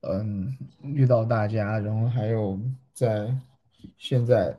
[0.00, 2.58] 嗯，遇到大家，然后还有
[2.92, 3.34] 在
[3.98, 4.56] 现在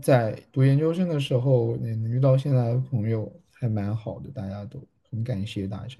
[0.00, 5.96] 在读研究生的时候，能遇到现在的朋友，还蛮好的，大家都很感谢大家。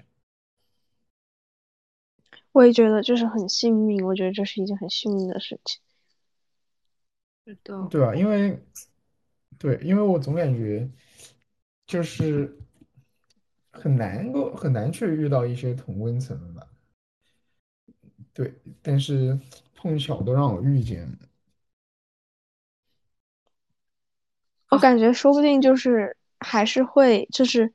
[2.51, 5.79] 我也觉得就是很幸运，我觉得这是一件很幸运的事情。
[7.45, 8.15] 是的，对吧？
[8.15, 8.59] 因为，
[9.57, 10.89] 对，因为我总感觉
[11.85, 12.57] 就是
[13.71, 16.67] 很难够很难去遇到一些同温层的吧。
[18.39, 19.37] 对，但是
[19.75, 21.05] 碰巧都让我遇见。
[24.69, 27.73] 我感觉说不定就是还是会就是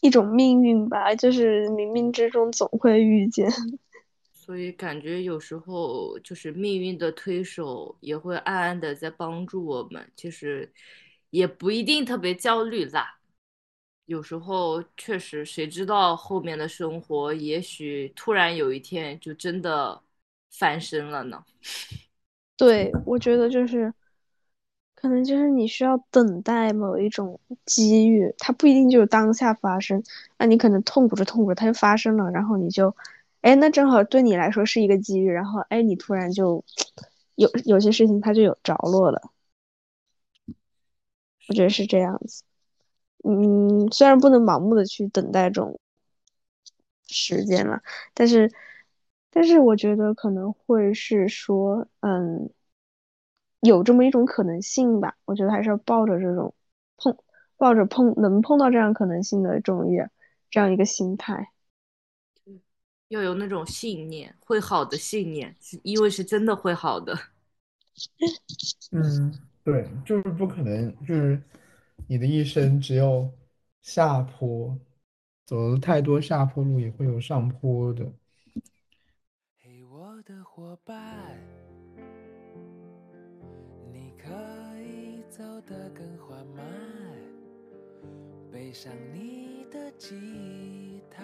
[0.00, 3.50] 一种命运吧，就是冥冥之中总会遇见。
[4.32, 10.72] 所以感觉有时候就是命运的推手也会暗暗的在帮助我们，其实
[11.28, 13.18] 也不一定特别焦虑啦。
[14.06, 20.00] 有时候确实，谁知道后面的生活，也许突然有一天就真的
[20.50, 21.42] 翻身了呢。
[22.56, 23.92] 对，我觉得就是
[24.94, 30.02] 可能就是你需要等待某一种机遇，它不一定就是当下发生，
[30.36, 32.94] 那你可能痛苦着痛苦着它就发生了，然后你就，
[33.40, 36.64] 哎，那正好对你来说是一个机遇，然后哎，你突然就
[37.36, 39.32] 有有些事情它就有着落了，
[41.48, 42.42] 我觉得是这样子。
[43.22, 45.78] 嗯，虽然不能盲目的去等待这种
[47.06, 47.80] 时间了，
[48.14, 48.50] 但是，
[49.30, 52.50] 但是我觉得可能会是说，嗯，
[53.60, 55.16] 有这么一种可能性吧。
[55.24, 56.54] 我觉得还是要抱着这种
[56.96, 57.16] 碰，
[57.56, 59.96] 抱着碰能碰到这样可能性的这种一
[60.50, 61.52] 这样一个心态，
[63.08, 67.16] 要有那种信念，会好的信念，是因为是真的会好的。
[68.90, 71.40] 嗯，对，就是不可能，就是
[72.06, 73.32] 你的一生只有
[73.80, 74.78] 下坡，
[75.46, 78.12] 走了太多下坡路，也会有上坡的。
[79.58, 81.38] 嘿，我的伙伴，
[83.92, 84.28] 你可
[84.82, 86.64] 以走得更缓慢，
[88.50, 91.22] 背上你的吉他，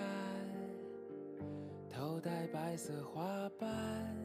[1.91, 4.17] 头戴白色花瓣，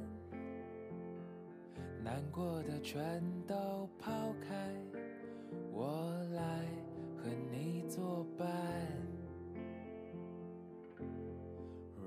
[2.04, 4.74] 难过的全都抛开，
[5.76, 6.42] 我来
[7.18, 8.48] 和你作伴。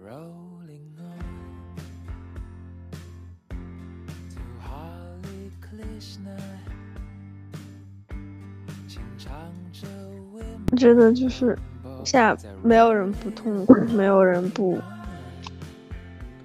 [0.05, 1.19] Rolling on
[4.31, 6.39] to Hare Krishna，
[8.87, 9.89] 轻唱着
[10.33, 11.59] Wim 我觉得就是
[12.05, 14.79] 现在没有人不痛苦，没有人不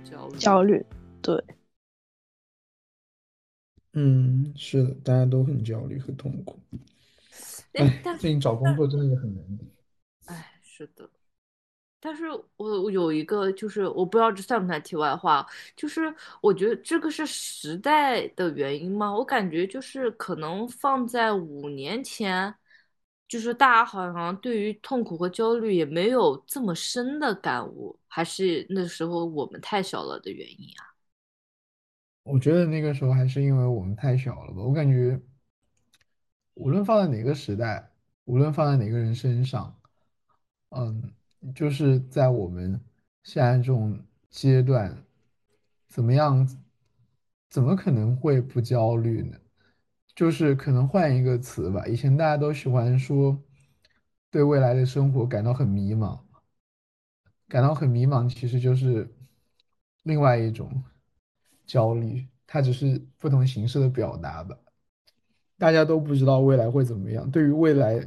[0.03, 0.83] 焦虑焦虑，
[1.21, 1.43] 对。
[3.93, 6.57] 嗯，是的，大家都很焦虑和痛苦。
[7.75, 9.43] 哎，但最近找工作真的也很难。
[10.25, 11.09] 哎，是的，
[11.99, 19.13] 但是我我有一个，就是我不知道这算不算题外话，就是我觉得这个是时代的原因吗？
[19.13, 22.53] 我感觉就是可能放在五年前，
[23.27, 30.91] 就是大家好像对于痛苦和焦虑也没有这么深的感悟，还是那时候我们太小了的原因啊？
[32.23, 34.61] 我觉得那个时候还是因为我们太小了吧。
[34.61, 35.19] 我感觉，
[36.61, 37.89] 无论放在哪个时代，
[38.25, 39.75] 无论放在哪个人身上，
[40.69, 41.11] 嗯，
[41.55, 42.79] 就是在我们
[43.23, 44.95] 现在这种阶段，
[45.89, 46.47] 怎么样，
[47.49, 49.35] 怎么可能会不焦虑呢？
[50.13, 53.41] 就是可能换一个词吧，以前大家都喜欢说，
[54.29, 56.19] 对未来的生活感到很迷茫，
[57.47, 59.11] 感到很迷茫，其实就是
[60.03, 60.83] 另外一种
[61.65, 64.55] 焦虑，它只是不同形式的表达吧。
[65.61, 68.03] 大家都不知道未来会怎么样，对于未来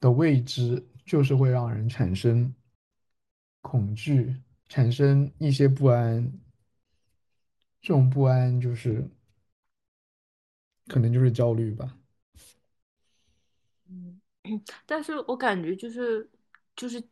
[0.00, 2.54] 的未知，就是会让人产生
[3.60, 4.34] 恐惧，
[4.66, 6.32] 产生一些不安。
[7.82, 9.06] 这种不安就是，
[10.88, 11.98] 可能就是焦虑吧。
[13.90, 14.18] 嗯，
[14.86, 16.26] 但是我感觉就是
[16.74, 17.04] 就是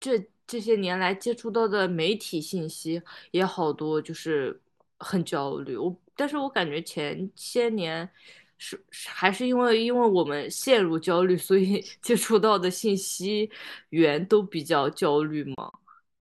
[0.00, 4.58] 这这些年来接触到的媒体信息也好多，就是
[4.98, 5.76] 很焦虑。
[5.76, 8.10] 我但是我感觉前些年
[8.58, 13.48] 是是还是因为因为我们陷入焦虑，所以 接触到的信息
[13.90, 15.70] 源都比较焦虑吗？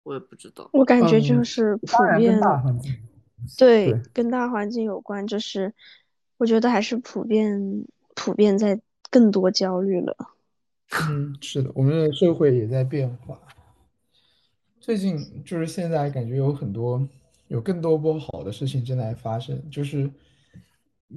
[0.02, 0.68] 我也不知道。
[0.72, 2.40] 我感觉就嗯，是普遍，
[3.56, 5.72] 对，跟大环境有关，就是
[6.38, 8.80] 我觉得还是普遍普遍在
[9.10, 10.16] 更多焦虑了。
[11.08, 13.38] 嗯，是的，我们的社会也在变化。
[14.80, 17.06] 最近就是现在感觉有很多，
[17.48, 20.10] 有更多不好的事情正在发生，就是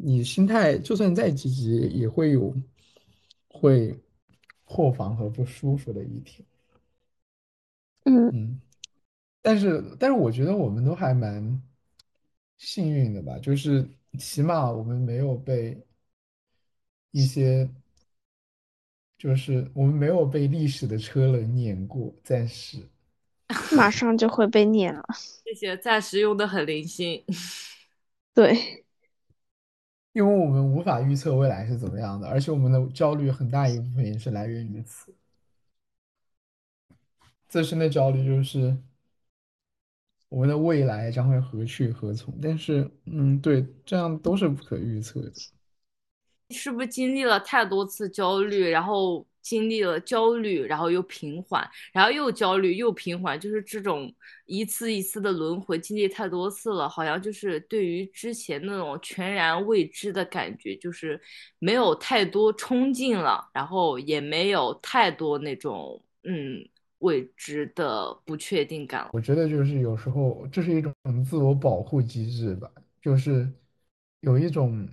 [0.04, 2.56] 你心态就算再积极，也会有
[3.48, 3.98] 会
[4.66, 6.46] 破防和不舒服的一天。
[8.04, 8.60] 嗯，嗯，
[9.42, 11.62] 但是但是我觉得我们都还蛮
[12.58, 13.88] 幸运的吧，就是
[14.20, 15.78] 起码我们没有被
[17.12, 17.70] 一些，
[19.18, 22.80] 就是我们没有被历史的车轮碾过，暂时。
[23.76, 25.04] 马上就会被碾了。
[25.44, 27.24] 谢谢，暂时用的很灵性。
[28.34, 28.85] 对，
[30.16, 35.14] 因为我们无法预测未来是怎么样的，而且我们的焦虑很大一部分也是来源于此。
[37.50, 38.78] 自身的焦虑就是
[40.30, 45.30] 我们的未来将会何去何从，但是，嗯，对，这样都是不可预测的。
[46.52, 54.12] 是不是经历了太多次焦虑，然后经历了焦虑，然后又平缓，然后又焦虑又平缓，就是这种
[54.48, 61.22] 一次一次的轮回，经历太多次了，好像就是对于之前那种全然未知的感觉，就是
[61.60, 66.68] 没有太多冲劲了，然后也没有太多那种嗯
[67.00, 69.08] 未知的不确定感。
[69.14, 70.92] 我觉得就是有时候这是一种
[71.24, 72.68] 自我保护机制吧，
[73.00, 73.48] 就是
[74.22, 74.90] 有一种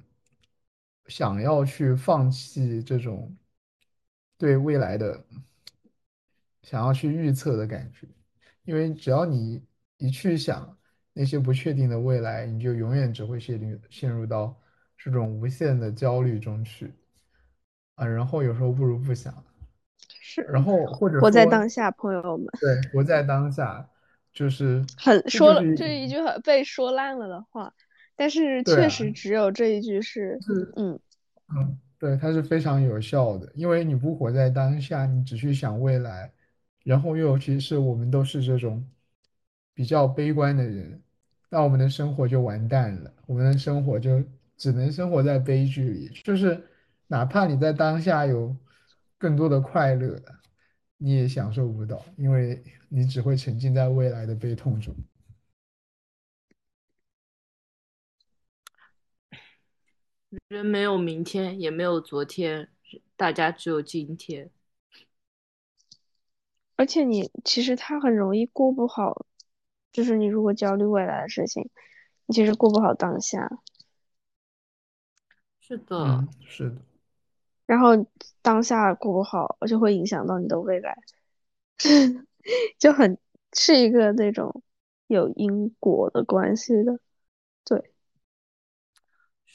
[1.06, 3.34] 想要去放弃这种
[4.42, 5.24] 对未来的
[6.64, 8.08] 想要去预测的感觉，
[8.64, 9.62] 因为只要你
[9.98, 10.76] 一去想
[11.12, 14.60] 那些不确定的未来，你就永远只会陷入陷入到
[14.98, 16.92] 这种无限的焦虑中去。
[17.94, 18.04] 啊。
[18.04, 19.32] 然后有时候不如不想，
[20.08, 20.42] 是。
[20.42, 22.48] 然后或者活在当下，朋友们。
[22.58, 23.88] 对，活在当下，
[24.32, 24.84] 就是。
[24.96, 27.72] 很说了就是这一句很被说烂了的话，
[28.16, 30.98] 但是确实只有这一句是，是嗯，
[31.54, 36.32] 嗯，对，它是非常有效的，因为你不活在当下，你只去想未来，
[36.82, 38.84] 然后又尤其是我们都是这种
[39.72, 41.00] 比较悲观的人，
[41.48, 44.20] 那我们的生活就完蛋了，我们的生活就
[44.56, 46.60] 只能生活在悲剧里，就是
[47.06, 48.56] 哪怕你在当下有
[49.16, 50.20] 更多的快乐，
[50.98, 54.92] 你也享受不到，因为你只会沉浸在未来的悲痛中。
[60.48, 62.70] 人没有明天，也没有昨天，
[63.16, 64.50] 大家只有今天。
[66.76, 69.26] 而且你其实他很容易过不好，
[69.92, 71.70] 就是你如果焦虑未来的事情，
[72.26, 73.60] 你其实过不好当下，
[75.60, 76.76] 是的，嗯，是的。
[77.66, 78.06] 然后
[78.42, 80.98] 当下过不好，就会影响到你的未来，
[82.78, 83.18] 就很
[83.52, 84.62] 是一个那种
[85.06, 86.98] 有因果的关系的，对，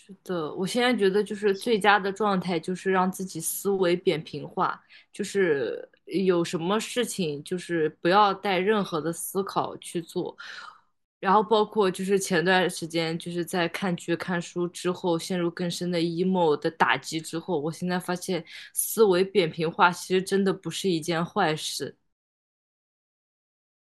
[0.08, 4.82] 是的，我现在觉得就是最佳的状态就是让自己思维扁平化，
[5.12, 10.38] 就是有什么事情就是不要带任何的思考去做，
[11.20, 18.43] 然后包括就是前段时间就是在看剧看书之后陷入更深的 emo 的打击之后，我现在发现
[18.74, 21.97] 思维扁平化其实真的不是一件坏事，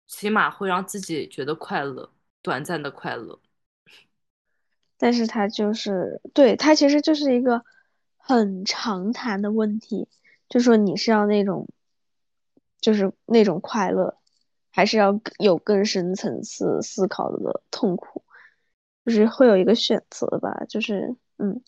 [0.08, 3.40] 起码会让自己觉得快乐，短暂的快乐。
[4.98, 7.64] 但是它就是，对，它其实就是一个
[8.18, 10.08] 很长谈的问题，
[10.50, 11.68] 就说你是要那种，
[12.82, 14.18] 就是那种快乐，
[14.72, 18.24] 还是要有更深层次思考的痛苦，
[19.06, 21.62] 就是会有一个选择吧，就是，嗯，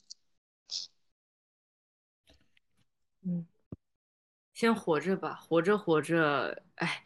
[3.22, 3.46] 嗯，
[4.54, 7.04] 先活着吧，活着活着，哎，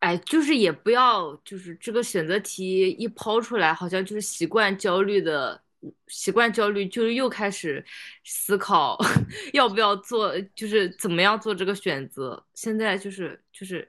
[0.00, 5.60] 哎，就是也不要，就是这个选择题一抛出来，好像就是习惯焦虑的，
[6.06, 7.84] 习惯焦虑，就是又开始
[8.24, 8.96] 思考
[9.52, 12.44] 要不要做，就是怎么样做这个选择。
[12.54, 13.88] 现在就是就是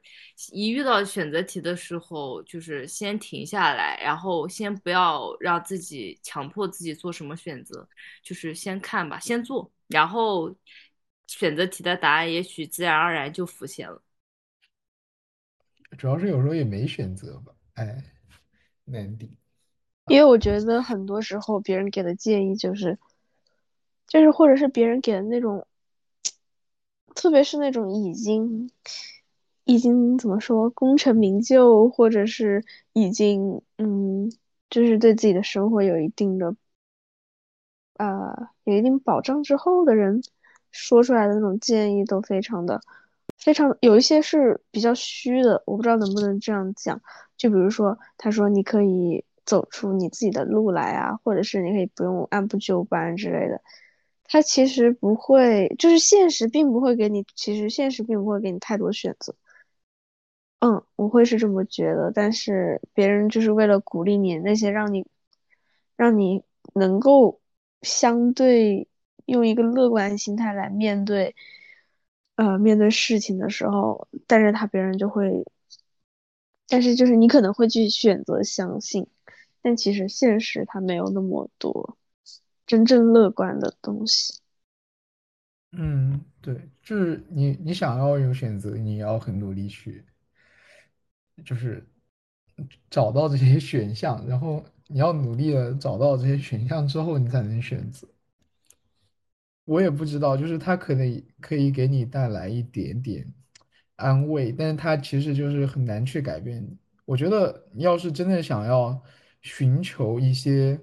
[0.52, 7.88] 一遇到选择题的时候，就是先停下来，然后先不要让自己强迫自己做什么选择，
[8.24, 10.56] 就是先看吧，先做，然后
[11.28, 14.02] 选择题的答案也许自然而然就浮现了。
[15.98, 18.04] 主要是有时候也没选择吧，哎，
[18.86, 19.30] 难定。
[20.08, 22.98] 因为我觉得很多时候别人给的建议就是，
[24.08, 25.68] 就是或者是别人给的那种，
[27.14, 28.72] 特别是那种已经
[29.66, 32.64] 已经怎么说功成名就，或者是
[32.94, 34.32] 已经嗯，
[34.70, 36.56] 就是对自己的生活有一定的
[37.98, 40.22] 呃有一定保障之后的人
[40.72, 42.80] 说出来的那种建议都非常的
[43.48, 47.02] 非常有一些是比较虚的，我不知道能不能这样讲。
[47.38, 53.62] 就比如说，他说你可以走出你自己的路来啊，或者是你可以不用按部就班之类的。
[54.26, 59.34] 他其实不会，就是现实并不会给你，其实现实并不会给你太多选择。
[60.60, 65.08] 嗯，我会是这么觉得，但是别人就是为了鼓励你，那些让你
[65.96, 66.44] 让你
[66.74, 67.40] 能够
[67.82, 68.90] 相对
[69.26, 71.34] 用一个乐观心态来面对
[72.38, 75.46] 呃面对事情的时候带着他，别人就会，
[76.68, 79.06] 但是就是你可能会去选择相信，
[79.62, 81.98] 但其实现实它没有那么多
[82.66, 84.40] 真正乐观的东西。
[85.74, 90.04] 嗯，对，就是你你想要有选择，你要很努力去，
[91.46, 91.86] 就是
[92.90, 98.08] 找到这些选项，然后你要努力的找到这些选项之后，你才能选择。
[99.68, 103.28] 我也不知道，就是它可能可以给你带来一点点
[103.98, 106.66] 安慰，但是它其实就是很难去改变。
[107.04, 109.04] 我觉得，要是真的想要
[109.42, 110.80] 寻求一些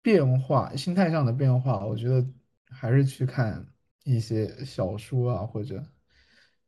[0.00, 2.26] 变化，心态上的变化，我觉得
[2.70, 3.66] 还是去看
[4.04, 5.84] 一些小说啊，或者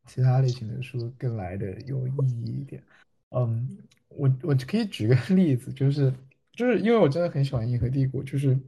[0.06, 2.12] 其他类型的书更来的有意
[2.44, 2.82] 义一点。
[3.30, 3.78] 嗯，
[4.08, 6.12] 我我可以举个 例子，就是
[6.52, 8.58] 就是因为我真的很喜欢《银河帝国》，就是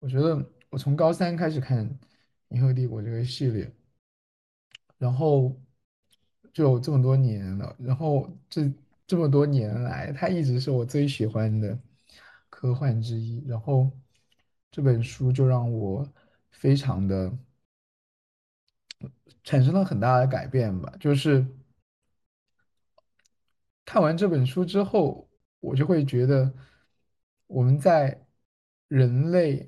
[0.00, 1.86] 我觉得我从高三开始看
[2.48, 3.70] 《银河帝国》这个系列，
[4.96, 5.54] 然后
[6.50, 8.72] 就这么多年了，然后这
[9.06, 11.78] 这么多年来，它一直是我最喜欢的
[12.48, 13.44] 科幻之一。
[13.46, 13.90] 然后
[14.70, 16.10] 这本书就让我
[16.52, 17.30] 非常的
[19.44, 21.46] 产生了很大的改变吧，就是。
[23.84, 25.28] 看完这本书之后，
[25.60, 26.50] 我就会觉得
[27.46, 28.26] 我们在
[28.88, 29.66] 人类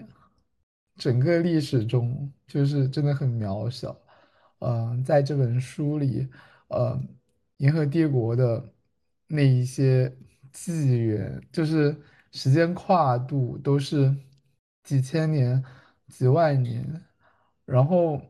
[0.97, 3.97] 整个历史中，就是真的很渺小。
[4.61, 6.29] 嗯，在这本书里，
[6.69, 7.01] 呃，
[7.59, 8.73] 银河帝国的
[9.27, 10.15] 那一些
[10.53, 11.97] 纪元，就是
[12.33, 14.15] 时间跨度都是
[14.83, 15.63] 几千年、
[16.09, 17.03] 几万年，
[17.65, 18.21] 然后，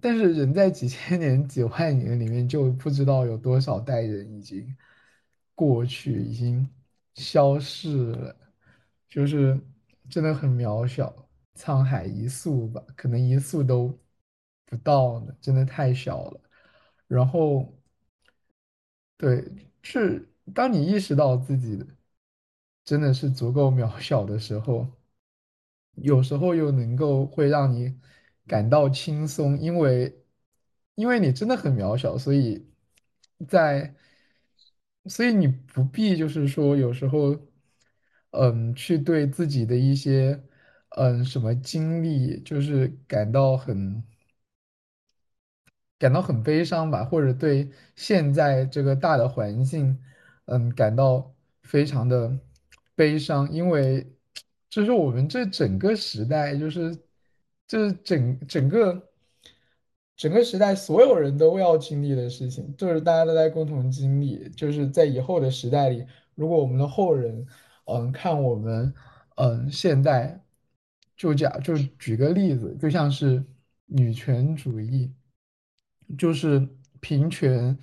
[0.00, 4.76] 但是人在几千年、几万年里面，就不知道有多少代人已经。
[5.56, 6.68] 过去已经
[7.14, 8.36] 消逝了，
[9.08, 9.56] 就是
[10.10, 11.14] 真的很渺小，
[11.54, 13.98] 沧海一粟吧，可能一粟都
[14.64, 16.40] 不到呢，真的太小了。
[17.06, 17.72] 然后，
[19.16, 19.44] 对，
[19.82, 21.82] 是当你意识到自己
[22.84, 24.86] 真的是足够渺小的时候，
[25.94, 27.98] 有时候又能够会让你
[28.46, 30.24] 感到轻松，因为
[30.96, 32.66] 因为你真的很渺小，所以
[33.48, 33.94] 在。
[35.06, 37.36] 所以你不必就是说有时候，
[38.30, 40.42] 嗯，去对自己的一些，
[40.96, 44.02] 嗯，什么经历，就是感到很，
[45.98, 49.98] 感到很悲伤吧，或者对现在这个大的环境，
[50.46, 52.38] 嗯，感到非常的
[52.94, 54.06] 悲伤，因为
[54.70, 56.96] 这是我们这整个时代，就是
[57.66, 59.10] 就是整整个。
[60.16, 64.48] 整个时代所有人都要经历的事情，就是大家都在共同经历。
[64.50, 67.44] 就是在以后的时代里，如果我们的后人，
[67.86, 68.94] 嗯，看我们，
[69.34, 70.43] 嗯，现代，
[71.16, 73.44] 就假就举个例子，就像是
[73.86, 75.12] 女权主义，
[76.18, 76.68] 就是
[77.00, 77.76] 平权，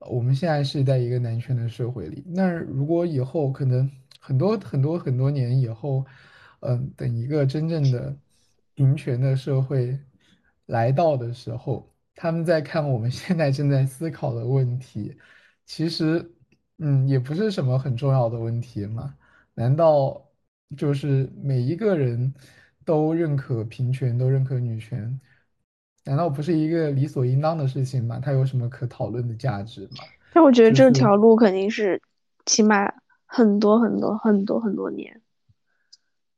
[0.00, 2.24] 我们现在是在一个男权的社会里。
[2.26, 6.04] 那如果以后可能很多很多很多年以后，
[6.60, 8.16] 嗯，等一个真正的
[8.74, 9.98] 平权的社会。
[10.66, 15.14] 来到的时候，他们在看我们现在正在思考的问题，
[15.66, 16.34] 其实，
[16.78, 19.14] 嗯，也不是什么很重要的问题嘛？
[19.54, 20.24] 难道
[20.76, 22.32] 就是每一个人
[22.84, 25.20] 都认可平权，都认可女权？
[26.04, 28.20] 难道不是一个理所应当的事情吗？
[28.22, 30.04] 它有什么可讨论的价值吗？
[30.32, 32.00] 但我觉得这条路肯定是
[32.46, 32.92] 起码
[33.24, 35.20] 很多很多很多很多年。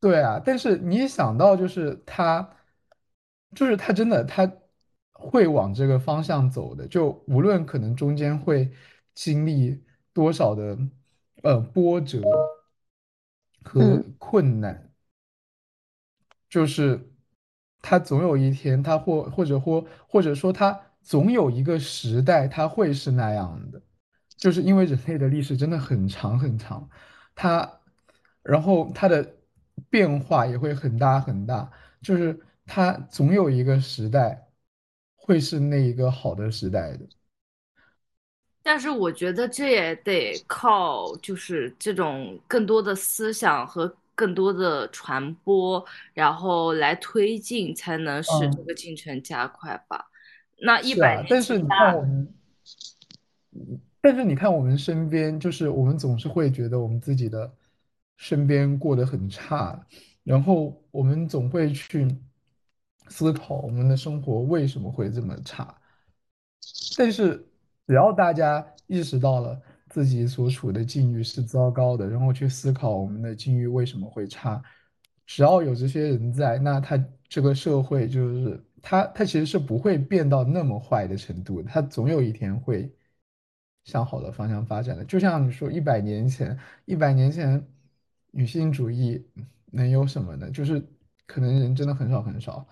[0.01, 2.49] 对啊，但是你想到就是他。
[3.55, 4.51] 就是他真的他
[5.13, 8.69] 会往这个方向走的，就无论可能中间会
[9.15, 9.81] 经历
[10.13, 10.77] 多少的
[11.45, 12.21] 呃波折
[13.63, 14.84] 和困难，
[16.55, 17.11] 就是
[17.83, 23.83] 他总有一天他或或者或或者说他总有一个时代他会是那样的，
[24.37, 26.89] 就是因为人类的历史真的很长很长，
[27.35, 27.81] 它
[28.43, 29.35] 然后它的
[29.91, 31.69] 变化也会很大很大，
[32.01, 32.39] 就是。
[32.67, 34.49] 它总有一个时代，
[35.17, 37.07] 会是那一个好的时代的。
[38.63, 50.07] 但是我觉得这也得靠就是这种更多的思想和更多的传播，然后来推进，才能使这个进程加快吧。
[50.59, 52.35] 那一百年但是你看我们，
[54.01, 57.53] 但是你看我们身边，就是我们总是会觉得我们自己的
[58.17, 59.87] 身边过得很差，
[60.23, 62.09] 然后我们总会去。
[63.11, 65.77] 思考我们的生活为什么会这么差，
[66.97, 67.47] 但是
[67.87, 69.61] 只要大家意识到了
[69.95, 74.61] 自己所处的境遇是糟糕的，然后去思考我们的境遇为什么会差，
[75.25, 82.93] 只要有这些人在，那他这个社会就是他他其实是不会变到那么坏的程度，他总有一天会
[83.85, 85.05] 向好的方向发展的。
[85.05, 87.65] 就像你说，一百年前，一百年前
[88.33, 89.25] 女性主义
[89.71, 90.51] 能有什么呢？
[90.51, 90.85] 就是
[91.25, 92.67] 可能人真的很少很少，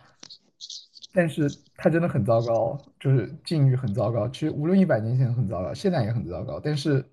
[1.13, 4.29] 但是他真的很糟糕，就是境遇很糟糕。
[4.29, 7.05] 其实无论一百年前很糟糕，现在也很糟糕，但是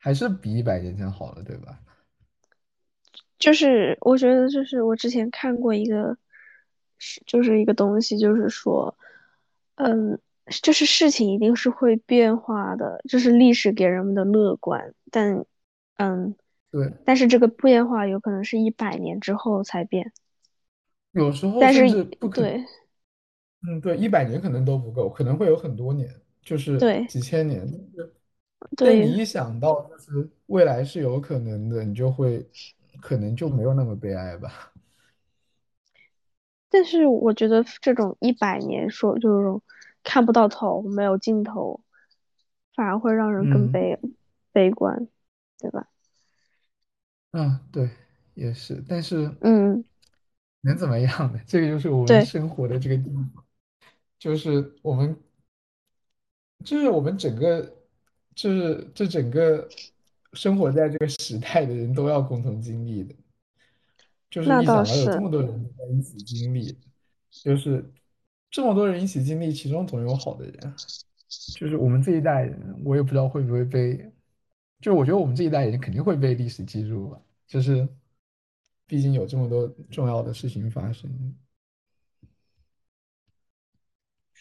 [0.00, 1.78] 还是比一百年前好了，对吧？
[3.38, 6.16] 就是我觉得，就是我之前看过一个，
[6.98, 8.96] 是就是一个东西，就是说，
[9.76, 10.18] 嗯，
[10.62, 15.44] 就是事情一定是会变化的，就是历史给人们的乐观，但，
[15.96, 16.34] 嗯，
[16.70, 20.12] 对，但是这个变化有可能是一百年之后才变，
[21.12, 22.42] 有时候但是不可。
[22.42, 22.64] 对
[23.68, 26.08] 嗯，对，一百年可能都不够，可能会有很多年，
[26.42, 27.60] 就是对几千年。
[27.70, 28.14] 但是
[28.82, 32.46] 但你对，一想到就是未来是有可能的，你就会
[33.00, 34.72] 可能就没有那么悲哀吧。
[36.68, 39.60] 但是我觉得这种一百年说这种
[40.04, 41.80] 看不到头，没有尽头，
[42.74, 43.98] 反而会让人更嗯，悲
[44.52, 45.08] 悲观，
[45.58, 45.88] 对吧？
[47.32, 47.88] 嗯，对，
[48.34, 49.84] 也是，但是嗯，
[50.62, 51.40] 能怎么样呢？
[51.46, 53.30] 这个就是我们对，生活的这个地方，
[54.18, 55.16] 就是我们，
[56.64, 57.79] 就是我们整个，
[58.34, 59.68] 就是这整个
[60.32, 63.14] 生活在这个时代的人都要共同经历的。
[64.30, 66.78] 就是那一想到有这是，么多人在一起经历，
[67.30, 67.84] 就是
[68.50, 70.74] 这么多人一起经历，其中总有好的人。
[71.54, 73.96] 就是我们这一代人，我也不知道会不会被，
[74.80, 77.20] 就是我觉得我们这一代人肯定会被历史记住吧。
[77.46, 77.88] 就是
[78.86, 81.08] 毕竟有这么多重要的事情发生。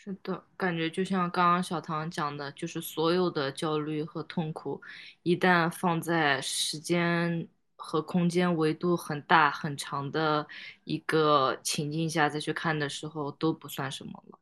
[0.10, 4.82] 是的，感觉就像刚刚小唐讲的，就是所有的焦虑和痛苦，
[5.22, 10.48] 一旦放在时间和空间维度很大很长的
[10.84, 14.40] 一个情境下再去看的时候，都不算什么了。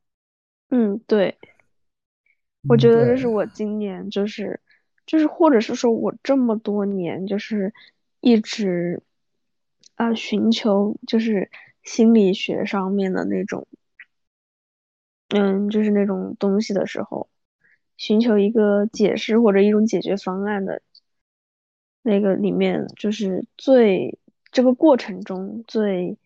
[0.70, 1.38] 嗯，对。
[2.68, 4.62] 我嗯，觉得这是，我今年就是
[5.06, 7.74] 就是或者是说我这么多年就是
[8.22, 9.04] 一直
[9.96, 11.52] 啊、寻求就是
[11.84, 13.68] 心理学上面的那种
[15.30, 17.30] 嗯就是那种东西的时候，
[17.98, 20.82] 寻求一个解释或者一种解决方案的
[22.02, 24.18] 那个里面，就是最
[24.52, 26.18] 这个过程中最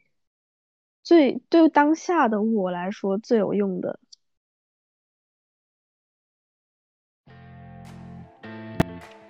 [1.03, 3.99] 最对当下的我来说最有用的。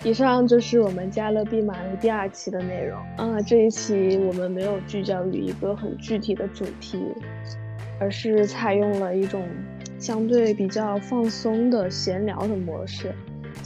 [0.04, 3.00] 以上就是我们加勒比马路第二期的内容。
[3.18, 6.98] 啊，这一期我们没有聚焦于一个很具体的主题，
[8.02, 9.48] 而是采用了一种
[10.00, 13.14] 相对比较放松的闲聊的模式，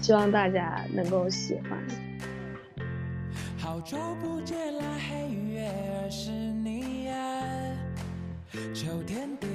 [0.01, 1.79] 希望大家能够喜欢。
[3.57, 7.13] 好久不见啦，黑月儿是你呀、
[8.73, 9.49] 秋天顶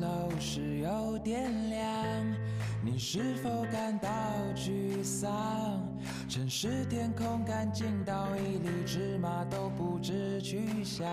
[0.00, 2.36] 楼是有点凉，
[2.84, 4.10] 你是否感到
[4.54, 5.32] 沮丧？
[6.28, 11.06] 城市天空干净到一粒芝麻都不知去向。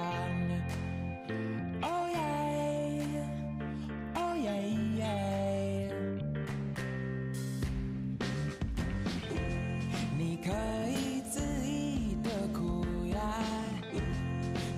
[10.18, 10.52] 你可
[10.90, 13.18] 以恣意的哭呀，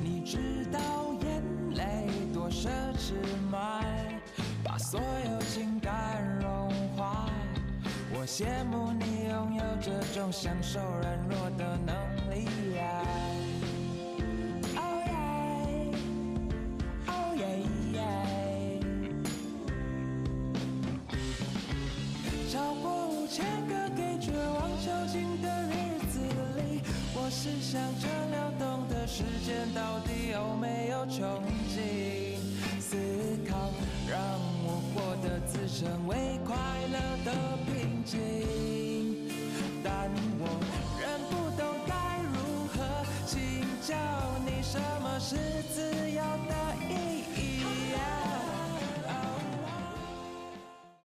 [0.03, 0.80] 你知道
[1.22, 1.43] 眼
[1.76, 3.13] 泪多奢侈
[3.51, 3.82] 吗？
[4.63, 7.28] 把所有情感融化。
[8.13, 11.95] 我羡慕你拥有这种享受软弱的能
[12.32, 13.03] 力呀。
[27.26, 31.42] 我是想着流动的时间到底有没有穷
[31.74, 32.38] 尽？
[32.80, 32.96] 思
[33.50, 33.72] 考
[34.08, 34.22] 让
[34.64, 36.56] 我活得自称为快
[36.94, 39.28] 乐的平静，
[39.84, 40.46] 但我
[41.02, 42.78] 仍不懂该如何
[43.26, 43.34] 请
[43.82, 43.98] 教
[44.46, 45.36] 你什么是
[45.74, 46.54] 自由的
[46.92, 47.25] 意义。